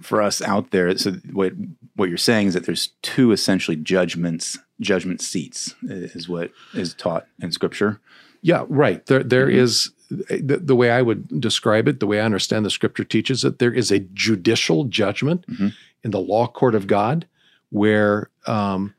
for 0.00 0.22
us 0.22 0.40
out 0.40 0.70
there, 0.70 0.96
so 0.96 1.14
what 1.32 1.54
what 1.96 2.08
you're 2.08 2.18
saying 2.18 2.46
is 2.46 2.54
that 2.54 2.66
there's 2.66 2.90
two 3.02 3.32
essentially 3.32 3.76
judgments, 3.76 4.60
judgment 4.80 5.20
seats, 5.20 5.74
is 5.82 6.28
what 6.28 6.52
is 6.72 6.94
taught 6.94 7.26
in 7.42 7.50
Scripture. 7.50 8.00
Yeah, 8.42 8.64
right. 8.68 9.04
There, 9.06 9.22
there 9.22 9.46
Mhm. 9.48 9.54
is 9.54 9.90
the, 10.10 10.58
the 10.62 10.74
way 10.76 10.90
I 10.90 11.02
would 11.02 11.40
describe 11.40 11.86
it, 11.86 12.00
the 12.00 12.06
way 12.06 12.20
I 12.20 12.24
understand 12.24 12.64
the 12.64 12.70
scripture 12.70 13.04
teaches 13.04 13.44
it, 13.44 13.58
there 13.58 13.72
is 13.72 13.90
a 13.90 13.98
judicial 14.14 14.84
judgment 14.84 15.44
Mhm. 15.48 15.74
in 16.02 16.10
the 16.12 16.20
law 16.20 16.46
court 16.46 16.74
of 16.74 16.86
God 16.86 17.26
where 17.70 18.30
um, 18.46 18.94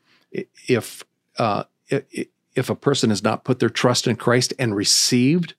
if, 0.68 1.04
uh, 1.40 1.64
if 1.90 2.70
a 2.70 2.76
person 2.76 3.10
has 3.10 3.24
not 3.24 3.44
put 3.44 3.58
their 3.60 3.70
trust 3.70 4.06
in 4.08 4.16
Christ 4.16 4.54
and 4.60 4.76
received 4.76 5.56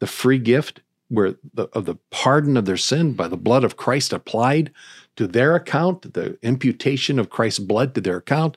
the 0.00 0.06
free 0.06 0.38
gift 0.38 0.80
where 1.08 1.36
the, 1.54 1.64
of 1.72 1.86
the 1.86 1.96
pardon 2.10 2.56
of 2.56 2.66
their 2.66 2.76
sin 2.76 3.14
by 3.14 3.26
the 3.28 3.36
blood 3.36 3.64
of 3.64 3.76
Christ 3.76 4.12
applied 4.12 4.70
to 5.16 5.26
their 5.26 5.56
account, 5.56 6.12
the 6.14 6.38
imputation 6.42 7.18
of 7.18 7.30
Christ's 7.30 7.58
blood 7.60 7.94
to 7.94 8.00
their 8.00 8.18
account, 8.18 8.56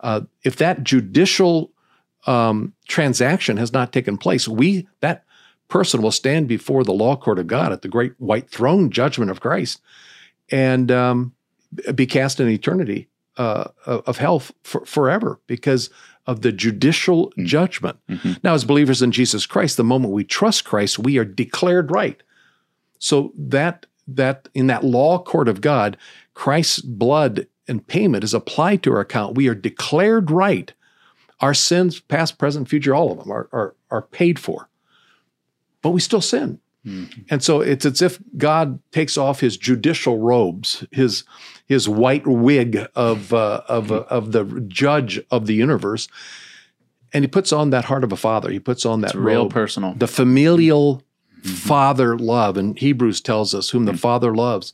uh, 0.00 0.22
if 0.44 0.56
that 0.56 0.82
judicial 0.84 1.70
um, 2.26 2.72
transaction 2.88 3.56
has 3.56 3.72
not 3.72 3.92
taken 3.92 4.18
place, 4.18 4.48
we 4.48 4.86
that 5.00 5.24
person 5.68 6.00
will 6.02 6.12
stand 6.12 6.48
before 6.48 6.84
the 6.84 6.92
law 6.92 7.16
court 7.16 7.38
of 7.38 7.46
God 7.46 7.72
at 7.72 7.82
the 7.82 7.88
great 7.88 8.14
white 8.18 8.48
throne 8.50 8.90
judgment 8.90 9.30
of 9.30 9.40
Christ, 9.40 9.80
and 10.50 10.90
um, 10.92 11.32
be 11.94 12.06
cast 12.06 12.40
in 12.40 12.48
eternity 12.48 13.08
uh, 13.36 13.68
of 13.84 14.18
hell 14.18 14.40
for, 14.62 14.84
forever 14.86 15.40
because 15.46 15.90
of 16.26 16.42
the 16.42 16.52
judicial 16.52 17.32
Mm. 17.36 17.46
judgment. 17.46 17.98
Mhm. 18.08 18.42
Now, 18.42 18.54
as 18.54 18.64
believers 18.64 19.02
in 19.02 19.12
Jesus 19.12 19.46
Christ, 19.46 19.76
the 19.76 19.84
moment 19.84 20.12
we 20.12 20.24
trust 20.24 20.64
Christ, 20.64 20.98
we 20.98 21.18
are 21.18 21.24
declared 21.24 21.90
right. 21.90 22.22
So 22.98 23.32
that 23.36 23.86
that 24.08 24.48
in 24.54 24.68
that 24.68 24.84
law 24.84 25.18
court 25.18 25.48
of 25.48 25.60
God, 25.60 25.96
Christ's 26.34 26.80
blood 26.80 27.46
and 27.68 27.84
payment 27.86 28.22
is 28.24 28.32
applied 28.34 28.82
to 28.84 28.92
our 28.92 29.00
account. 29.00 29.34
We 29.36 29.48
are 29.48 29.54
declared 29.54 30.30
right. 30.30 30.72
Our 31.40 31.54
sins, 31.54 32.00
past, 32.00 32.38
present, 32.38 32.68
future, 32.68 32.94
all 32.94 33.12
of 33.12 33.18
them 33.18 33.30
are, 33.30 33.48
are, 33.52 33.74
are 33.90 34.02
paid 34.02 34.38
for. 34.38 34.68
But 35.82 35.90
we 35.90 36.00
still 36.00 36.20
sin. 36.22 36.60
Mhm. 36.86 37.24
And 37.30 37.42
so 37.42 37.60
it's 37.60 37.84
as 37.84 38.00
if 38.00 38.18
God 38.36 38.78
takes 38.92 39.18
off 39.18 39.40
his 39.40 39.56
judicial 39.56 40.18
robes, 40.18 40.84
his 40.92 41.24
his 41.66 41.88
white 41.88 42.26
wig 42.26 42.86
of 42.94 43.32
uh, 43.34 43.62
of 43.68 43.90
uh, 43.90 44.04
of 44.08 44.30
the 44.32 44.44
judge 44.68 45.20
of 45.32 45.46
the 45.46 45.54
universe, 45.54 46.06
and 47.12 47.24
he 47.24 47.28
puts 47.28 47.52
on 47.52 47.70
that 47.70 47.86
heart 47.86 48.04
of 48.04 48.12
a 48.12 48.16
father. 48.16 48.50
He 48.50 48.60
puts 48.60 48.86
on 48.86 49.00
that 49.00 49.08
It's 49.10 49.14
real 49.16 49.42
robe, 49.42 49.52
personal. 49.52 49.94
the 49.94 50.06
familial 50.06 51.02
father 51.42 52.16
love. 52.16 52.56
And 52.56 52.78
Hebrews 52.78 53.20
tells 53.20 53.52
us, 53.54 53.70
whom 53.70 53.84
the 53.84 53.96
father 53.96 54.34
loves, 54.34 54.72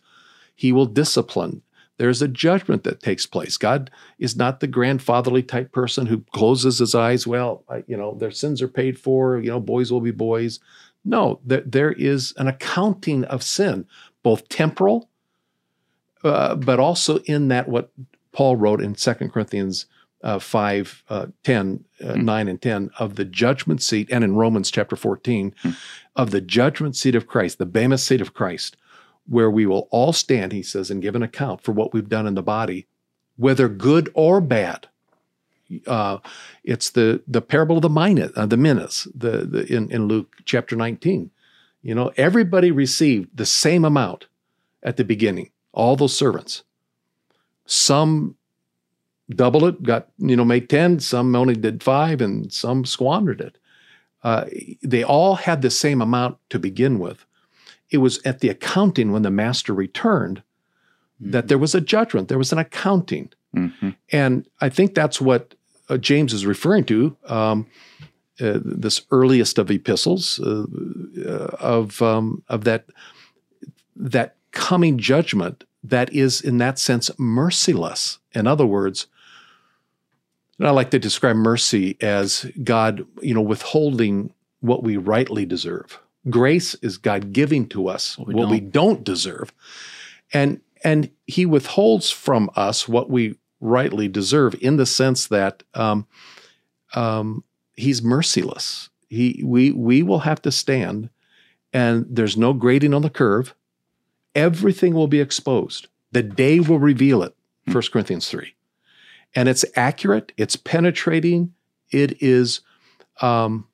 he 0.55 0.71
will 0.71 0.87
discipline. 0.87 1.63
There's 2.03 2.21
a 2.21 2.27
judgment 2.27 2.83
that 2.83 3.01
takes 3.01 3.27
place. 3.27 3.57
God 3.57 3.89
is 4.19 4.35
not 4.35 4.59
the 4.59 4.67
grandfatherly 4.67 5.45
type 5.45 5.71
person 5.71 6.07
who 6.07 6.25
closes 6.33 6.81
his 6.81 6.97
eyes. 6.97 7.29
Well, 7.29 7.63
I, 7.69 7.85
you 7.87 7.97
know, 7.97 8.17
their 8.17 8.33
sins 8.33 8.61
are 8.61 8.67
paid 8.67 8.99
for. 8.99 9.39
You 9.39 9.51
know, 9.51 9.61
boys 9.61 9.93
will 9.93 10.01
be 10.01 10.11
boys. 10.11 10.59
No, 11.05 11.39
there, 11.45 11.63
there 11.65 11.93
is 11.93 12.35
an 12.39 12.49
accounting 12.49 13.23
of 13.27 13.45
sin, 13.45 13.87
both 14.25 14.49
temporal, 14.49 15.11
uh, 16.25 16.57
but 16.57 16.81
also 16.81 17.19
in 17.19 17.47
that 17.49 17.69
what 17.69 17.93
Paul 18.33 18.57
wrote 18.57 18.83
in 18.83 18.97
2 18.97 19.15
Corinthians 19.29 19.87
uh, 20.25 20.41
5, 20.41 21.05
uh, 21.09 21.27
10, 21.45 21.85
uh, 22.05 22.15
9 22.15 22.49
and 22.49 22.61
10 22.61 22.91
of 22.99 23.15
the 23.15 23.25
judgment 23.25 23.81
seat, 23.81 24.09
and 24.11 24.25
in 24.25 24.35
Romans 24.35 24.73
chapter 24.73 24.97
14, 24.97 25.55
of 26.17 26.33
the 26.33 26.41
judgment 26.41 26.97
seat 26.97 27.15
of 27.15 27.29
Christ, 27.29 27.59
the 27.59 27.65
Bema 27.67 27.97
seat 27.97 28.21
of 28.21 28.35
Christ, 28.35 28.77
where 29.29 29.51
we 29.51 29.67
will 29.67 29.89
all 29.91 30.13
stand, 30.13 30.53
he 30.53 30.63
says, 30.63 30.91
and 30.91 31.03
give 31.03 31.15
an 31.15 31.23
account 31.23 31.63
for 31.63 31.73
what 31.73 31.93
we've 31.93 32.09
done 32.09 32.27
in 32.27 32.35
the 32.35 32.43
body, 32.43 32.87
whether 33.37 33.69
good 33.69 34.11
or 34.15 34.41
bad. 34.41 34.89
Uh, 35.87 36.19
it's 36.65 36.91
the 36.91 37.23
the 37.27 37.41
parable 37.41 37.77
of 37.77 37.83
the 37.83 37.89
minas, 37.89 38.31
uh, 38.37 38.45
the 38.45 38.59
minas, 38.59 39.09
the, 39.15 39.39
the 39.39 39.75
in, 39.75 39.91
in 39.91 40.07
Luke 40.07 40.37
chapter 40.45 40.77
19. 40.77 41.31
You 41.83 41.95
know, 41.95 42.13
everybody 42.17 42.71
received 42.71 43.37
the 43.37 43.47
same 43.47 43.85
amount 43.85 44.27
at 44.83 44.97
the 44.97 45.05
beginning, 45.05 45.51
all 45.73 45.97
those 45.97 46.17
servants. 46.17 46.63
Some 47.65 48.37
doubled 49.31 49.65
it, 49.65 49.83
got, 49.83 50.09
you 50.19 50.37
know, 50.37 50.45
made 50.45 50.69
10, 50.69 51.01
some 51.01 51.35
only 51.35 51.55
did 51.55 51.83
five, 51.83 52.21
and 52.21 52.53
some 52.53 52.85
squandered 52.85 53.41
it. 53.41 53.59
Uh, 54.23 54.45
they 54.83 55.03
all 55.03 55.35
had 55.37 55.63
the 55.63 55.71
same 55.71 56.01
amount 56.01 56.39
to 56.51 56.59
begin 56.59 56.99
with. 56.99 57.25
It 57.93 57.99
was 57.99 58.21
at 58.25 58.41
the 58.41 58.49
accounting 58.49 59.13
when 59.13 59.23
the 59.23 59.31
master 59.31 59.73
returned 59.75 60.43
that 61.21 61.47
there 61.47 61.59
was 61.59 61.75
a 61.75 61.81
judgment, 61.81 62.29
there 62.29 62.39
was 62.39 62.53
an 62.53 62.59
accounting. 62.59 63.31
Mhm. 63.55 63.95
And 64.11 64.47
I 64.61 64.69
think 64.69 64.95
that's 64.95 65.21
what 65.21 65.55
uh, 65.89 65.99
James 65.99 66.33
is 66.33 66.47
referring 66.47 66.85
to. 66.85 67.17
Um, 67.27 67.67
uh, 68.41 68.59
this 68.65 69.03
earliest 69.11 69.59
of 69.59 69.71
epistles 69.71 70.41
uh, 70.41 70.65
uh, 71.25 71.57
of 71.61 72.01
um, 72.03 72.43
of 72.49 72.65
that 72.65 72.87
that 73.95 74.37
coming 74.51 74.99
judgment 74.99 75.65
that 75.85 76.13
is 76.13 76.41
in 76.41 76.59
that 76.59 76.79
sense 76.79 77.11
merciless. 77.19 78.19
In 78.35 78.47
other 78.47 78.67
words, 78.67 79.07
and 80.59 80.67
I 80.67 80.71
like 80.71 80.91
to 80.91 80.99
describe 80.99 81.37
mercy 81.37 81.97
as 82.01 82.47
God, 82.63 83.05
you 83.21 83.35
know, 83.35 83.41
withholding 83.43 84.33
what 84.61 84.83
we 84.83 84.97
rightly 84.97 85.45
deserve. 85.45 86.01
Grace 86.31 86.75
is 86.77 86.99
God 86.99 87.33
giving 87.33 87.69
to 87.69 87.89
us 87.89 88.17
What 88.19 88.29
we 88.29 88.35
what 88.35 88.49
don't. 88.49 88.71
don't 88.71 89.05
deserve, 89.05 89.53
and 90.33 90.61
and 90.85 91.11
He 91.27 91.47
withholds 91.47 92.11
from 92.11 92.51
us 92.57 92.89
what 92.89 93.11
we 93.11 93.39
rightly 93.61 94.09
deserve 94.09 94.55
in 94.61 94.77
the 94.77 94.87
sense 94.87 95.29
that 95.29 95.63
um, 95.75 96.07
um, 96.95 97.45
He's 97.75 98.03
merciless. 98.03 98.89
He 99.09 99.43
we 99.45 99.73
we 99.73 100.03
will 100.03 100.21
have 100.21 100.41
to 100.43 100.53
stand, 100.53 101.11
and 101.73 102.07
there's 102.09 102.37
no 102.37 102.53
grading 102.53 102.95
on 102.95 103.03
the 103.03 103.11
curve. 103.11 103.55
Everything 104.35 104.95
will 104.95 105.09
be 105.09 105.21
exposed. 105.21 105.89
The 106.13 106.23
day 106.23 106.61
will 106.61 106.79
reveal 106.79 107.23
it. 107.23 107.35
1 107.71 107.83
Corinthians 107.93 108.29
three 108.29 108.55
and 109.35 109.49
it's 109.49 109.65
accurate, 109.77 110.33
it's 110.37 110.57
penetrating, 110.57 111.55
it 111.91 112.23
is, 112.23 112.61
um, 113.21 113.67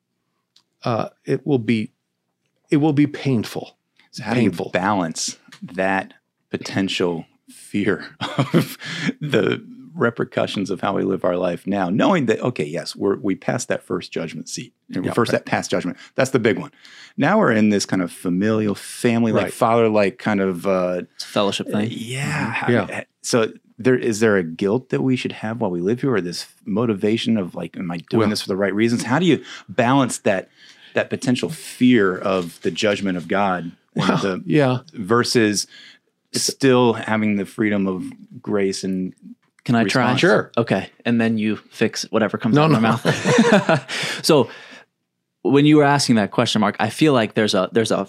uh, 0.84 1.08
it 1.24 1.46
will 1.46 1.58
be, 1.58 1.92
it 2.70 2.78
will 2.78 2.92
be 2.92 3.06
painful. 3.06 3.76
So 4.10 4.22
how 4.22 4.34
do 4.34 4.40
you 4.40 4.50
Painful. 4.50 4.70
balance 4.70 5.38
that 5.62 6.14
potential 6.50 7.26
fear 7.48 8.06
of 8.54 8.78
the 9.20 9.64
repercussions 9.94 10.70
of 10.70 10.80
how 10.80 10.94
we 10.94 11.02
live 11.02 11.24
our 11.24 11.36
life 11.36 11.66
now, 11.66 11.90
knowing 11.90 12.26
that 12.26 12.40
okay, 12.40 12.64
yes, 12.64 12.94
we're 12.94 13.16
we 13.16 13.34
passed 13.34 13.68
that 13.68 13.82
first 13.82 14.12
judgment 14.12 14.48
seat, 14.48 14.72
and 14.94 15.04
Yeah, 15.04 15.12
first 15.12 15.32
right. 15.32 15.44
that 15.44 15.50
past 15.50 15.70
judgment. 15.70 15.96
That's 16.14 16.30
the 16.30 16.38
big 16.38 16.58
one. 16.58 16.70
Now 17.16 17.38
we're 17.38 17.50
in 17.52 17.70
this 17.70 17.84
kind 17.84 18.00
of 18.00 18.12
familial, 18.12 18.74
family-like, 18.76 19.42
Right. 19.44 19.52
father-like 19.52 20.18
kind 20.18 20.40
of 20.40 20.66
uh, 20.66 21.02
It's 21.16 21.24
a 21.24 21.28
fellowship 21.28 21.68
thing. 21.68 21.88
yeah, 21.90 22.70
Yeah. 22.70 23.04
So 23.22 23.52
there 23.76 23.96
is 23.98 24.20
there 24.20 24.36
a 24.36 24.42
guilt 24.44 24.90
that 24.90 25.02
we 25.02 25.16
should 25.16 25.32
have 25.32 25.60
while 25.60 25.70
we 25.70 25.80
live 25.80 26.00
here, 26.00 26.14
or 26.14 26.20
this 26.20 26.46
motivation 26.64 27.36
of 27.36 27.54
like, 27.56 27.76
am 27.76 27.90
I 27.90 27.96
doing 28.08 28.20
Well- 28.20 28.28
this 28.30 28.42
for 28.42 28.48
the 28.48 28.56
right 28.56 28.74
reasons? 28.74 29.02
How 29.02 29.18
do 29.18 29.26
you 29.26 29.42
balance 29.68 30.18
that 30.18 30.48
that 30.94 31.10
potential 31.10 31.48
fear 31.50 32.16
of 32.16 32.60
the 32.62 32.70
judgment 32.70 33.16
of 33.16 33.28
God 33.28 33.64
and 33.64 34.08
Well, 34.08 34.18
the, 34.18 34.42
yeah, 34.46 34.78
versus 34.92 35.66
still 36.32 36.92
having 36.94 37.36
the 37.36 37.46
freedom 37.46 37.86
of 37.86 38.04
grace 38.42 38.84
and 38.84 39.14
Can 39.64 39.74
I 39.74 39.84
try? 39.84 40.02
response. 40.04 40.20
Sure. 40.20 40.52
Okay. 40.56 40.90
And 41.04 41.20
then 41.20 41.38
you 41.38 41.56
fix 41.56 42.02
whatever 42.10 42.38
comes 42.38 42.54
No, 42.54 42.62
out 42.64 42.72
of 42.72 42.72
my 42.72 42.80
mouth. 42.80 43.90
so 44.24 44.48
when 45.42 45.64
you 45.66 45.76
were 45.78 45.84
asking 45.84 46.16
that 46.16 46.30
question, 46.30 46.60
Mark, 46.60 46.76
I 46.78 46.90
feel 46.90 47.12
like 47.12 47.34
there's 47.34 47.54
a 47.54 47.68
there's 47.72 47.90
a 47.90 48.06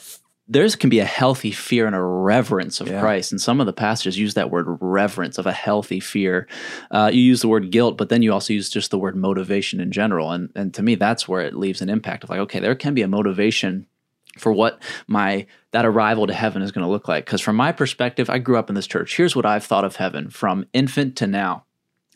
there's 0.52 0.76
can 0.76 0.90
be 0.90 1.00
a 1.00 1.06
healthy 1.06 1.52
fear 1.52 1.86
and 1.86 1.96
a 1.96 2.02
reverence 2.02 2.82
of 2.82 2.88
Yeah. 2.88 3.00
Christ. 3.00 3.32
And 3.32 3.40
some 3.40 3.60
of 3.60 3.68
the 3.68 3.74
pastors 3.74 4.18
use 4.18 4.34
that 4.34 4.50
word 4.50 4.66
reverence 4.82 5.38
of 5.38 5.46
a 5.46 5.52
healthy 5.52 6.00
fear. 6.00 6.48
Uh, 6.90 7.12
you 7.14 7.22
use 7.22 7.42
the 7.42 7.48
word 7.48 7.70
guilt, 7.70 7.98
but 7.98 8.10
then 8.10 8.24
you 8.24 8.34
also 8.34 8.54
use 8.54 8.70
just 8.70 8.90
the 8.90 8.98
word 8.98 9.16
motivation 9.16 9.80
in 9.80 9.92
general. 9.92 10.32
And 10.32 10.50
and 10.56 10.74
to 10.74 10.82
me, 10.82 10.96
that's 10.96 11.28
where 11.28 11.42
it 11.42 11.56
leaves 11.56 11.82
an 11.82 11.90
impact 11.90 12.24
of 12.24 12.30
like, 12.32 12.40
okay, 12.40 12.60
there 12.60 12.76
can 12.76 12.94
be 12.96 13.04
a 13.04 13.08
motivation 13.08 13.86
for 14.38 14.52
what 14.52 14.82
my 15.08 15.46
that 15.72 15.86
arrival 15.86 16.26
to 16.26 16.34
heaven 16.34 16.62
is 16.64 16.72
going 16.72 16.86
to 16.86 16.92
look 16.92 17.08
like. 17.08 17.26
Because 17.26 17.42
from 17.42 17.56
my 17.56 17.72
perspective, 17.72 18.30
I 18.30 18.40
grew 18.40 18.58
up 18.58 18.70
in 18.70 18.76
this 18.76 18.88
church. 18.88 19.16
Here's 19.16 19.36
what 19.36 19.46
I've 19.46 19.66
thought 19.66 19.86
of 19.86 19.98
heaven 19.98 20.30
from 20.30 20.66
infant 20.74 21.16
to 21.18 21.28
now. 21.28 21.66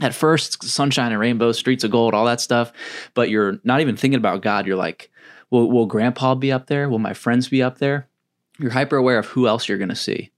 At 0.01 0.15
first, 0.15 0.63
sunshine 0.63 1.11
and 1.11 1.21
rainbows, 1.21 1.59
streets 1.59 1.83
of 1.83 1.91
gold, 1.91 2.15
all 2.15 2.25
that 2.25 2.41
stuff. 2.41 2.73
But 3.13 3.29
you're 3.29 3.59
not 3.63 3.79
even 3.81 3.95
thinking 3.95 4.17
about 4.17 4.41
God. 4.41 4.65
You're 4.65 4.75
like, 4.75 5.11
will, 5.51 5.69
will 5.71 5.85
grandpa 5.85 6.33
be 6.33 6.51
up 6.51 6.65
there? 6.65 6.89
Will 6.89 6.97
my 6.99 7.13
friends 7.13 7.47
be 7.47 7.61
up 7.61 7.77
there? 7.77 8.07
You're 8.63 8.71
hyper 8.71 8.95
aware 8.95 9.19
of 9.19 9.25
who 9.25 9.45
else 9.45 9.67
you're 9.67 9.77
going 9.77 9.89
to 9.89 9.95
see. 9.95 10.31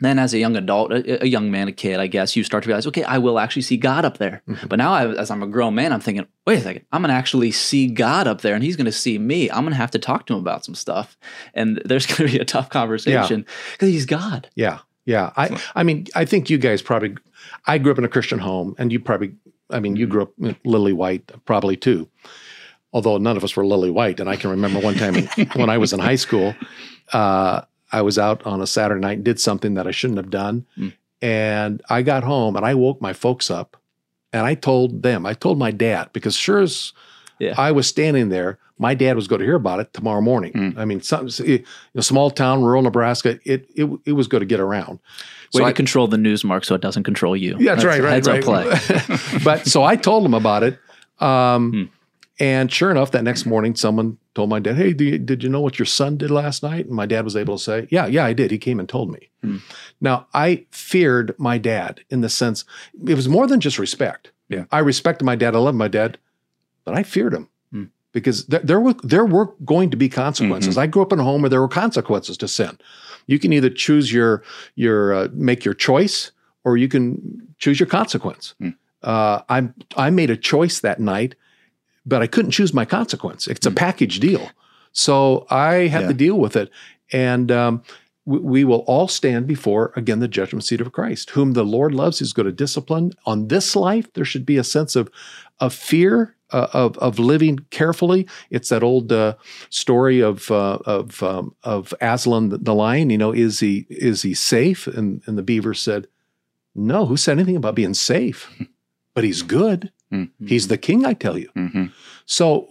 Then, 0.00 0.18
as 0.18 0.34
a 0.34 0.38
young 0.40 0.56
adult, 0.56 0.90
a, 0.90 1.22
a, 1.22 1.28
young 1.28 1.52
man, 1.52 1.68
a 1.68 1.72
kid, 1.72 2.00
I 2.00 2.08
guess, 2.08 2.34
you 2.34 2.42
start 2.42 2.64
to 2.64 2.68
realize, 2.68 2.88
okay, 2.88 3.04
I 3.04 3.18
will 3.18 3.38
actually 3.38 3.62
see 3.62 3.76
God 3.76 4.04
up 4.04 4.18
there. 4.18 4.42
Mm-hmm. 4.48 4.66
But 4.66 4.80
now, 4.80 4.92
I, 4.92 5.06
as 5.14 5.30
I'm 5.30 5.44
a 5.44 5.46
grown 5.46 5.76
man, 5.76 5.92
I'm 5.92 6.00
thinking, 6.00 6.26
wait 6.44 6.58
a 6.58 6.62
second, 6.62 6.84
I'm 6.90 7.02
going 7.02 7.10
to 7.10 7.14
actually 7.14 7.52
see 7.52 7.86
God 7.86 8.26
up 8.26 8.40
there 8.40 8.56
and 8.56 8.64
he's 8.64 8.74
going 8.74 8.86
to 8.86 8.90
see 8.90 9.16
me. 9.16 9.48
I'm 9.48 9.60
going 9.60 9.70
to 9.70 9.76
have 9.76 9.92
to 9.92 10.00
talk 10.00 10.26
to 10.26 10.32
him 10.32 10.40
about 10.40 10.64
some 10.64 10.74
stuff. 10.74 11.16
And 11.54 11.80
there's 11.84 12.06
going 12.16 12.28
to 12.28 12.36
be 12.36 12.40
a 12.40 12.44
tough 12.44 12.68
conversation 12.68 13.46
because 13.74 13.90
yeah. 13.90 13.92
he's 13.92 14.06
God. 14.06 14.50
Yeah. 14.56 14.80
Yeah. 15.04 15.30
I, 15.36 15.62
I 15.76 15.84
mean, 15.84 16.08
I 16.16 16.24
think 16.24 16.50
you 16.50 16.58
guys 16.58 16.82
probably, 16.82 17.14
I 17.68 17.78
grew 17.78 17.92
up 17.92 17.98
in 17.98 18.04
a 18.04 18.08
Christian 18.08 18.40
home 18.40 18.74
and 18.78 18.90
you 18.90 18.98
probably, 18.98 19.36
I 19.70 19.78
mean, 19.78 19.94
you 19.94 20.08
grew 20.08 20.22
up 20.22 20.32
lily 20.64 20.92
white 20.92 21.30
probably 21.44 21.76
too 21.76 22.08
although 22.92 23.16
none 23.18 23.36
of 23.36 23.44
us 23.44 23.56
were 23.56 23.64
lily 23.64 23.90
white. 23.90 24.20
And 24.20 24.28
I 24.28 24.36
can 24.36 24.50
remember 24.50 24.80
one 24.80 24.94
time 24.94 25.14
when 25.54 25.70
I 25.70 25.78
was 25.78 25.92
in 25.92 26.00
high 26.00 26.16
school, 26.16 26.54
uh, 27.12 27.62
I 27.92 28.02
was 28.02 28.18
out 28.18 28.44
on 28.46 28.60
a 28.60 28.66
Saturday 28.66 29.00
night 29.00 29.18
and 29.18 29.24
did 29.24 29.38
something 29.38 29.74
that 29.74 29.86
I 29.86 29.90
shouldn't 29.90 30.18
have 30.18 30.30
done. 30.30 30.66
Mm. 30.78 30.92
And 31.20 31.82
I 31.88 32.02
got 32.02 32.24
home 32.24 32.56
and 32.56 32.64
I 32.64 32.74
woke 32.74 33.00
my 33.00 33.12
folks 33.12 33.50
up 33.50 33.76
and 34.32 34.46
I 34.46 34.54
told 34.54 35.02
them, 35.02 35.26
I 35.26 35.34
told 35.34 35.58
my 35.58 35.70
dad, 35.70 36.10
because 36.12 36.34
sure 36.34 36.60
as 36.60 36.92
yeah. 37.38 37.54
I 37.56 37.70
was 37.70 37.86
standing 37.86 38.30
there, 38.30 38.58
my 38.78 38.94
dad 38.94 39.14
was 39.14 39.28
going 39.28 39.38
to 39.38 39.44
hear 39.44 39.54
about 39.54 39.78
it 39.78 39.92
tomorrow 39.92 40.20
morning. 40.20 40.52
Mm. 40.52 40.78
I 40.78 40.84
mean, 40.84 41.02
some, 41.02 41.28
a 41.28 42.02
small 42.02 42.30
town, 42.30 42.62
rural 42.62 42.82
Nebraska, 42.82 43.38
it, 43.44 43.70
it, 43.76 43.88
it 44.04 44.12
was 44.12 44.26
going 44.26 44.40
to 44.40 44.46
get 44.46 44.58
around. 44.58 44.98
Way 45.54 45.58
so 45.58 45.58
to 45.60 45.64
I, 45.66 45.72
control 45.72 46.08
the 46.08 46.18
news, 46.18 46.42
Mark, 46.42 46.64
so 46.64 46.74
it 46.74 46.80
doesn't 46.80 47.04
control 47.04 47.36
you. 47.36 47.56
Yeah, 47.58 47.76
that's, 47.76 47.84
that's 47.84 48.00
right, 48.00 48.02
right, 48.02 48.12
heads 48.12 48.28
right. 48.28 48.42
play. 48.42 49.38
but 49.44 49.66
so 49.66 49.84
I 49.84 49.96
told 49.96 50.24
them 50.24 50.34
about 50.34 50.62
it. 50.62 50.80
Um, 51.20 51.72
mm. 51.72 51.88
And 52.40 52.72
sure 52.72 52.90
enough, 52.90 53.12
that 53.12 53.22
next 53.22 53.46
morning, 53.46 53.76
someone 53.76 54.18
told 54.34 54.50
my 54.50 54.58
dad, 54.58 54.76
Hey, 54.76 54.94
you, 54.98 55.18
did 55.18 55.42
you 55.42 55.48
know 55.48 55.60
what 55.60 55.78
your 55.78 55.86
son 55.86 56.16
did 56.16 56.30
last 56.30 56.62
night? 56.62 56.86
And 56.86 56.94
my 56.94 57.06
dad 57.06 57.24
was 57.24 57.36
able 57.36 57.58
to 57.58 57.62
say, 57.62 57.88
Yeah, 57.90 58.06
yeah, 58.06 58.24
I 58.24 58.32
did. 58.32 58.50
He 58.50 58.58
came 58.58 58.80
and 58.80 58.88
told 58.88 59.10
me. 59.10 59.30
Hmm. 59.42 59.58
Now, 60.00 60.26
I 60.32 60.66
feared 60.70 61.34
my 61.38 61.58
dad 61.58 62.00
in 62.10 62.20
the 62.20 62.28
sense, 62.28 62.64
it 63.06 63.14
was 63.14 63.28
more 63.28 63.46
than 63.46 63.60
just 63.60 63.78
respect. 63.78 64.32
Yeah. 64.48 64.64
I 64.70 64.80
respected 64.80 65.24
my 65.24 65.36
dad. 65.36 65.54
I 65.54 65.58
loved 65.58 65.78
my 65.78 65.88
dad, 65.88 66.18
but 66.84 66.94
I 66.94 67.02
feared 67.02 67.34
him 67.34 67.48
hmm. 67.72 67.84
because 68.12 68.46
there, 68.46 68.60
there, 68.60 68.80
were, 68.80 68.94
there 69.02 69.24
were 69.24 69.54
going 69.64 69.90
to 69.90 69.96
be 69.96 70.08
consequences. 70.08 70.74
Mm-hmm. 70.74 70.82
I 70.82 70.86
grew 70.86 71.02
up 71.02 71.12
in 71.12 71.20
a 71.20 71.24
home 71.24 71.42
where 71.42 71.50
there 71.50 71.60
were 71.60 71.68
consequences 71.68 72.36
to 72.38 72.48
sin. 72.48 72.78
You 73.26 73.38
can 73.38 73.52
either 73.52 73.70
choose 73.70 74.12
your, 74.12 74.42
your, 74.74 75.14
uh, 75.14 75.28
make 75.32 75.64
your 75.64 75.74
choice 75.74 76.32
or 76.64 76.76
you 76.76 76.88
can 76.88 77.54
choose 77.58 77.78
your 77.78 77.86
consequence. 77.86 78.54
Hmm. 78.58 78.70
Uh, 79.02 79.42
I, 79.48 79.68
I 79.96 80.10
made 80.10 80.30
a 80.30 80.36
choice 80.36 80.80
that 80.80 81.00
night 81.00 81.34
but 82.04 82.22
I 82.22 82.26
couldn't 82.26 82.50
choose 82.50 82.74
my 82.74 82.84
consequence. 82.84 83.46
It's 83.46 83.66
a 83.66 83.70
hmm. 83.70 83.76
package 83.76 84.20
deal. 84.20 84.50
So 84.92 85.46
I 85.50 85.86
had 85.86 86.02
yeah. 86.02 86.08
to 86.08 86.14
deal 86.14 86.38
with 86.38 86.56
it. 86.56 86.70
And 87.12 87.50
um, 87.50 87.82
we, 88.24 88.38
we, 88.38 88.64
will 88.64 88.80
all 88.80 89.08
stand 89.08 89.46
before, 89.46 89.92
again, 89.96 90.20
the 90.20 90.28
judgment 90.28 90.64
seat 90.64 90.80
of 90.80 90.92
Christ. 90.92 91.30
Whom 91.30 91.52
the 91.52 91.64
Lord 91.64 91.94
loves, 91.94 92.18
he's 92.18 92.32
going 92.32 92.46
to 92.46 92.52
discipline. 92.52 93.12
On 93.26 93.48
this 93.48 93.74
life, 93.74 94.12
there 94.12 94.24
should 94.24 94.46
be 94.46 94.56
a 94.56 94.64
sense 94.64 94.96
of, 94.96 95.10
of 95.60 95.74
fear. 95.74 96.36
Uh, 96.50 96.68
of 96.74 96.98
of 96.98 97.18
living 97.18 97.58
carefully, 97.70 98.28
it's 98.50 98.68
that 98.68 98.82
old 98.82 99.10
uh, 99.10 99.34
story 99.70 100.20
of 100.20 100.50
uh, 100.50 100.76
of 100.84 101.22
um, 101.22 101.54
of 101.62 101.94
Aslan 101.98 102.50
the, 102.50 102.58
the 102.58 102.74
lion. 102.74 103.08
You 103.08 103.16
know, 103.16 103.32
is 103.32 103.60
he 103.60 103.86
is 103.88 104.20
he 104.20 104.34
safe? 104.34 104.86
And 104.86 105.22
and 105.24 105.38
the 105.38 105.42
beaver 105.42 105.72
said, 105.72 106.08
"No. 106.74 107.06
Who 107.06 107.16
said 107.16 107.38
anything 107.38 107.56
about 107.56 107.74
being 107.74 107.94
safe? 107.94 108.50
But 109.14 109.24
he's 109.24 109.40
good." 109.40 109.92
Mm-hmm. 110.12 110.46
He's 110.46 110.68
the 110.68 110.78
king, 110.78 111.06
I 111.06 111.14
tell 111.14 111.38
you. 111.38 111.48
Mm-hmm. 111.56 111.86
So 112.26 112.66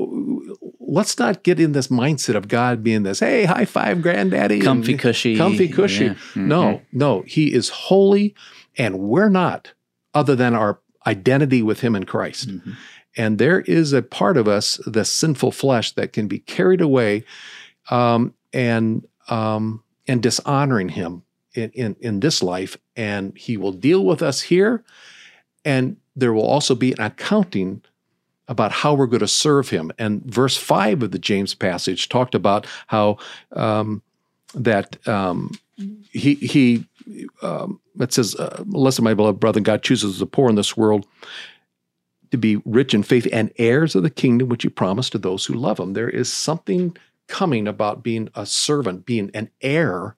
let's 0.79 1.17
not 1.19 1.43
get 1.43 1.59
in 1.59 1.71
this 1.71 1.87
mindset 1.87 2.35
of 2.35 2.47
God 2.47 2.83
being 2.83 3.03
this, 3.03 3.19
hey, 3.19 3.45
high 3.45 3.65
five, 3.65 4.01
granddaddy. 4.01 4.61
Comfy, 4.61 4.95
cushy. 4.95 5.35
Comfy, 5.35 5.67
cushy. 5.67 6.05
Yeah. 6.05 6.13
Mm-hmm. 6.13 6.47
No, 6.47 6.81
no. 6.91 7.21
He 7.27 7.53
is 7.53 7.69
holy, 7.69 8.35
and 8.77 8.99
we're 8.99 9.29
not, 9.29 9.73
other 10.13 10.35
than 10.35 10.53
our 10.53 10.79
identity 11.05 11.61
with 11.61 11.81
him 11.81 11.95
in 11.95 12.05
Christ. 12.05 12.49
Mm-hmm. 12.49 12.71
And 13.17 13.39
there 13.39 13.59
is 13.61 13.91
a 13.91 14.01
part 14.01 14.37
of 14.37 14.47
us, 14.47 14.79
the 14.85 15.03
sinful 15.03 15.51
flesh, 15.51 15.91
that 15.93 16.13
can 16.13 16.27
be 16.27 16.39
carried 16.39 16.79
away 16.79 17.25
um, 17.89 18.33
and 18.53 19.05
um, 19.27 19.83
and 20.07 20.23
dishonoring 20.23 20.89
him 20.89 21.23
in, 21.53 21.71
in, 21.71 21.95
in 21.99 22.19
this 22.21 22.41
life. 22.41 22.77
And 22.95 23.37
he 23.37 23.57
will 23.57 23.73
deal 23.73 24.05
with 24.05 24.21
us 24.21 24.41
here. 24.41 24.83
And 25.65 25.97
there 26.15 26.33
will 26.33 26.45
also 26.45 26.75
be 26.75 26.91
an 26.93 27.01
accounting 27.01 27.81
about 28.47 28.71
how 28.71 28.93
we're 28.93 29.07
going 29.07 29.21
to 29.21 29.27
serve 29.27 29.69
him. 29.69 29.91
And 29.97 30.23
verse 30.23 30.57
5 30.57 31.03
of 31.03 31.11
the 31.11 31.19
James 31.19 31.55
passage 31.55 32.09
talked 32.09 32.35
about 32.35 32.67
how 32.87 33.17
um, 33.53 34.01
that 34.53 35.07
um, 35.07 35.51
he, 36.11 36.35
he 36.35 36.85
um, 37.41 37.79
it 37.99 38.13
says, 38.13 38.35
uh, 38.35 38.63
Listen, 38.67 39.03
my 39.03 39.13
beloved 39.13 39.39
brother, 39.39 39.59
God 39.59 39.83
chooses 39.83 40.19
the 40.19 40.25
poor 40.25 40.49
in 40.49 40.55
this 40.55 40.75
world 40.75 41.07
to 42.31 42.37
be 42.37 42.57
rich 42.65 42.93
in 42.93 43.03
faith 43.03 43.27
and 43.31 43.51
heirs 43.57 43.95
of 43.95 44.03
the 44.03 44.09
kingdom 44.09 44.49
which 44.49 44.63
he 44.63 44.69
promised 44.69 45.11
to 45.11 45.17
those 45.17 45.45
who 45.45 45.53
love 45.53 45.79
him. 45.79 45.93
There 45.93 46.09
is 46.09 46.31
something 46.31 46.95
coming 47.27 47.67
about 47.67 48.03
being 48.03 48.29
a 48.35 48.45
servant, 48.45 49.05
being 49.05 49.31
an 49.33 49.49
heir 49.61 50.15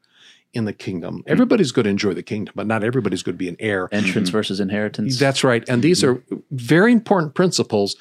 in 0.54 0.66
the 0.66 0.74
kingdom. 0.74 1.20
Mm-hmm. 1.20 1.32
Everybody's 1.32 1.72
going 1.72 1.86
to 1.86 1.90
enjoy 1.90 2.14
the 2.14 2.24
kingdom, 2.24 2.54
but 2.56 2.68
not 2.68 2.84
everybody's 2.84 3.24
going 3.24 3.36
to 3.36 3.40
be 3.40 3.50
an 3.50 3.58
heir. 3.60 3.90
Entrance 3.92 4.30
mm-hmm. 4.30 4.38
versus 4.38 4.60
inheritance. 4.60 5.20
That's 5.20 5.44
right. 5.44 5.68
And 5.68 5.82
these 5.82 6.04
mm-hmm. 6.04 6.34
are 6.36 6.40
very 6.52 6.92
important 6.92 7.34
principles 7.34 7.96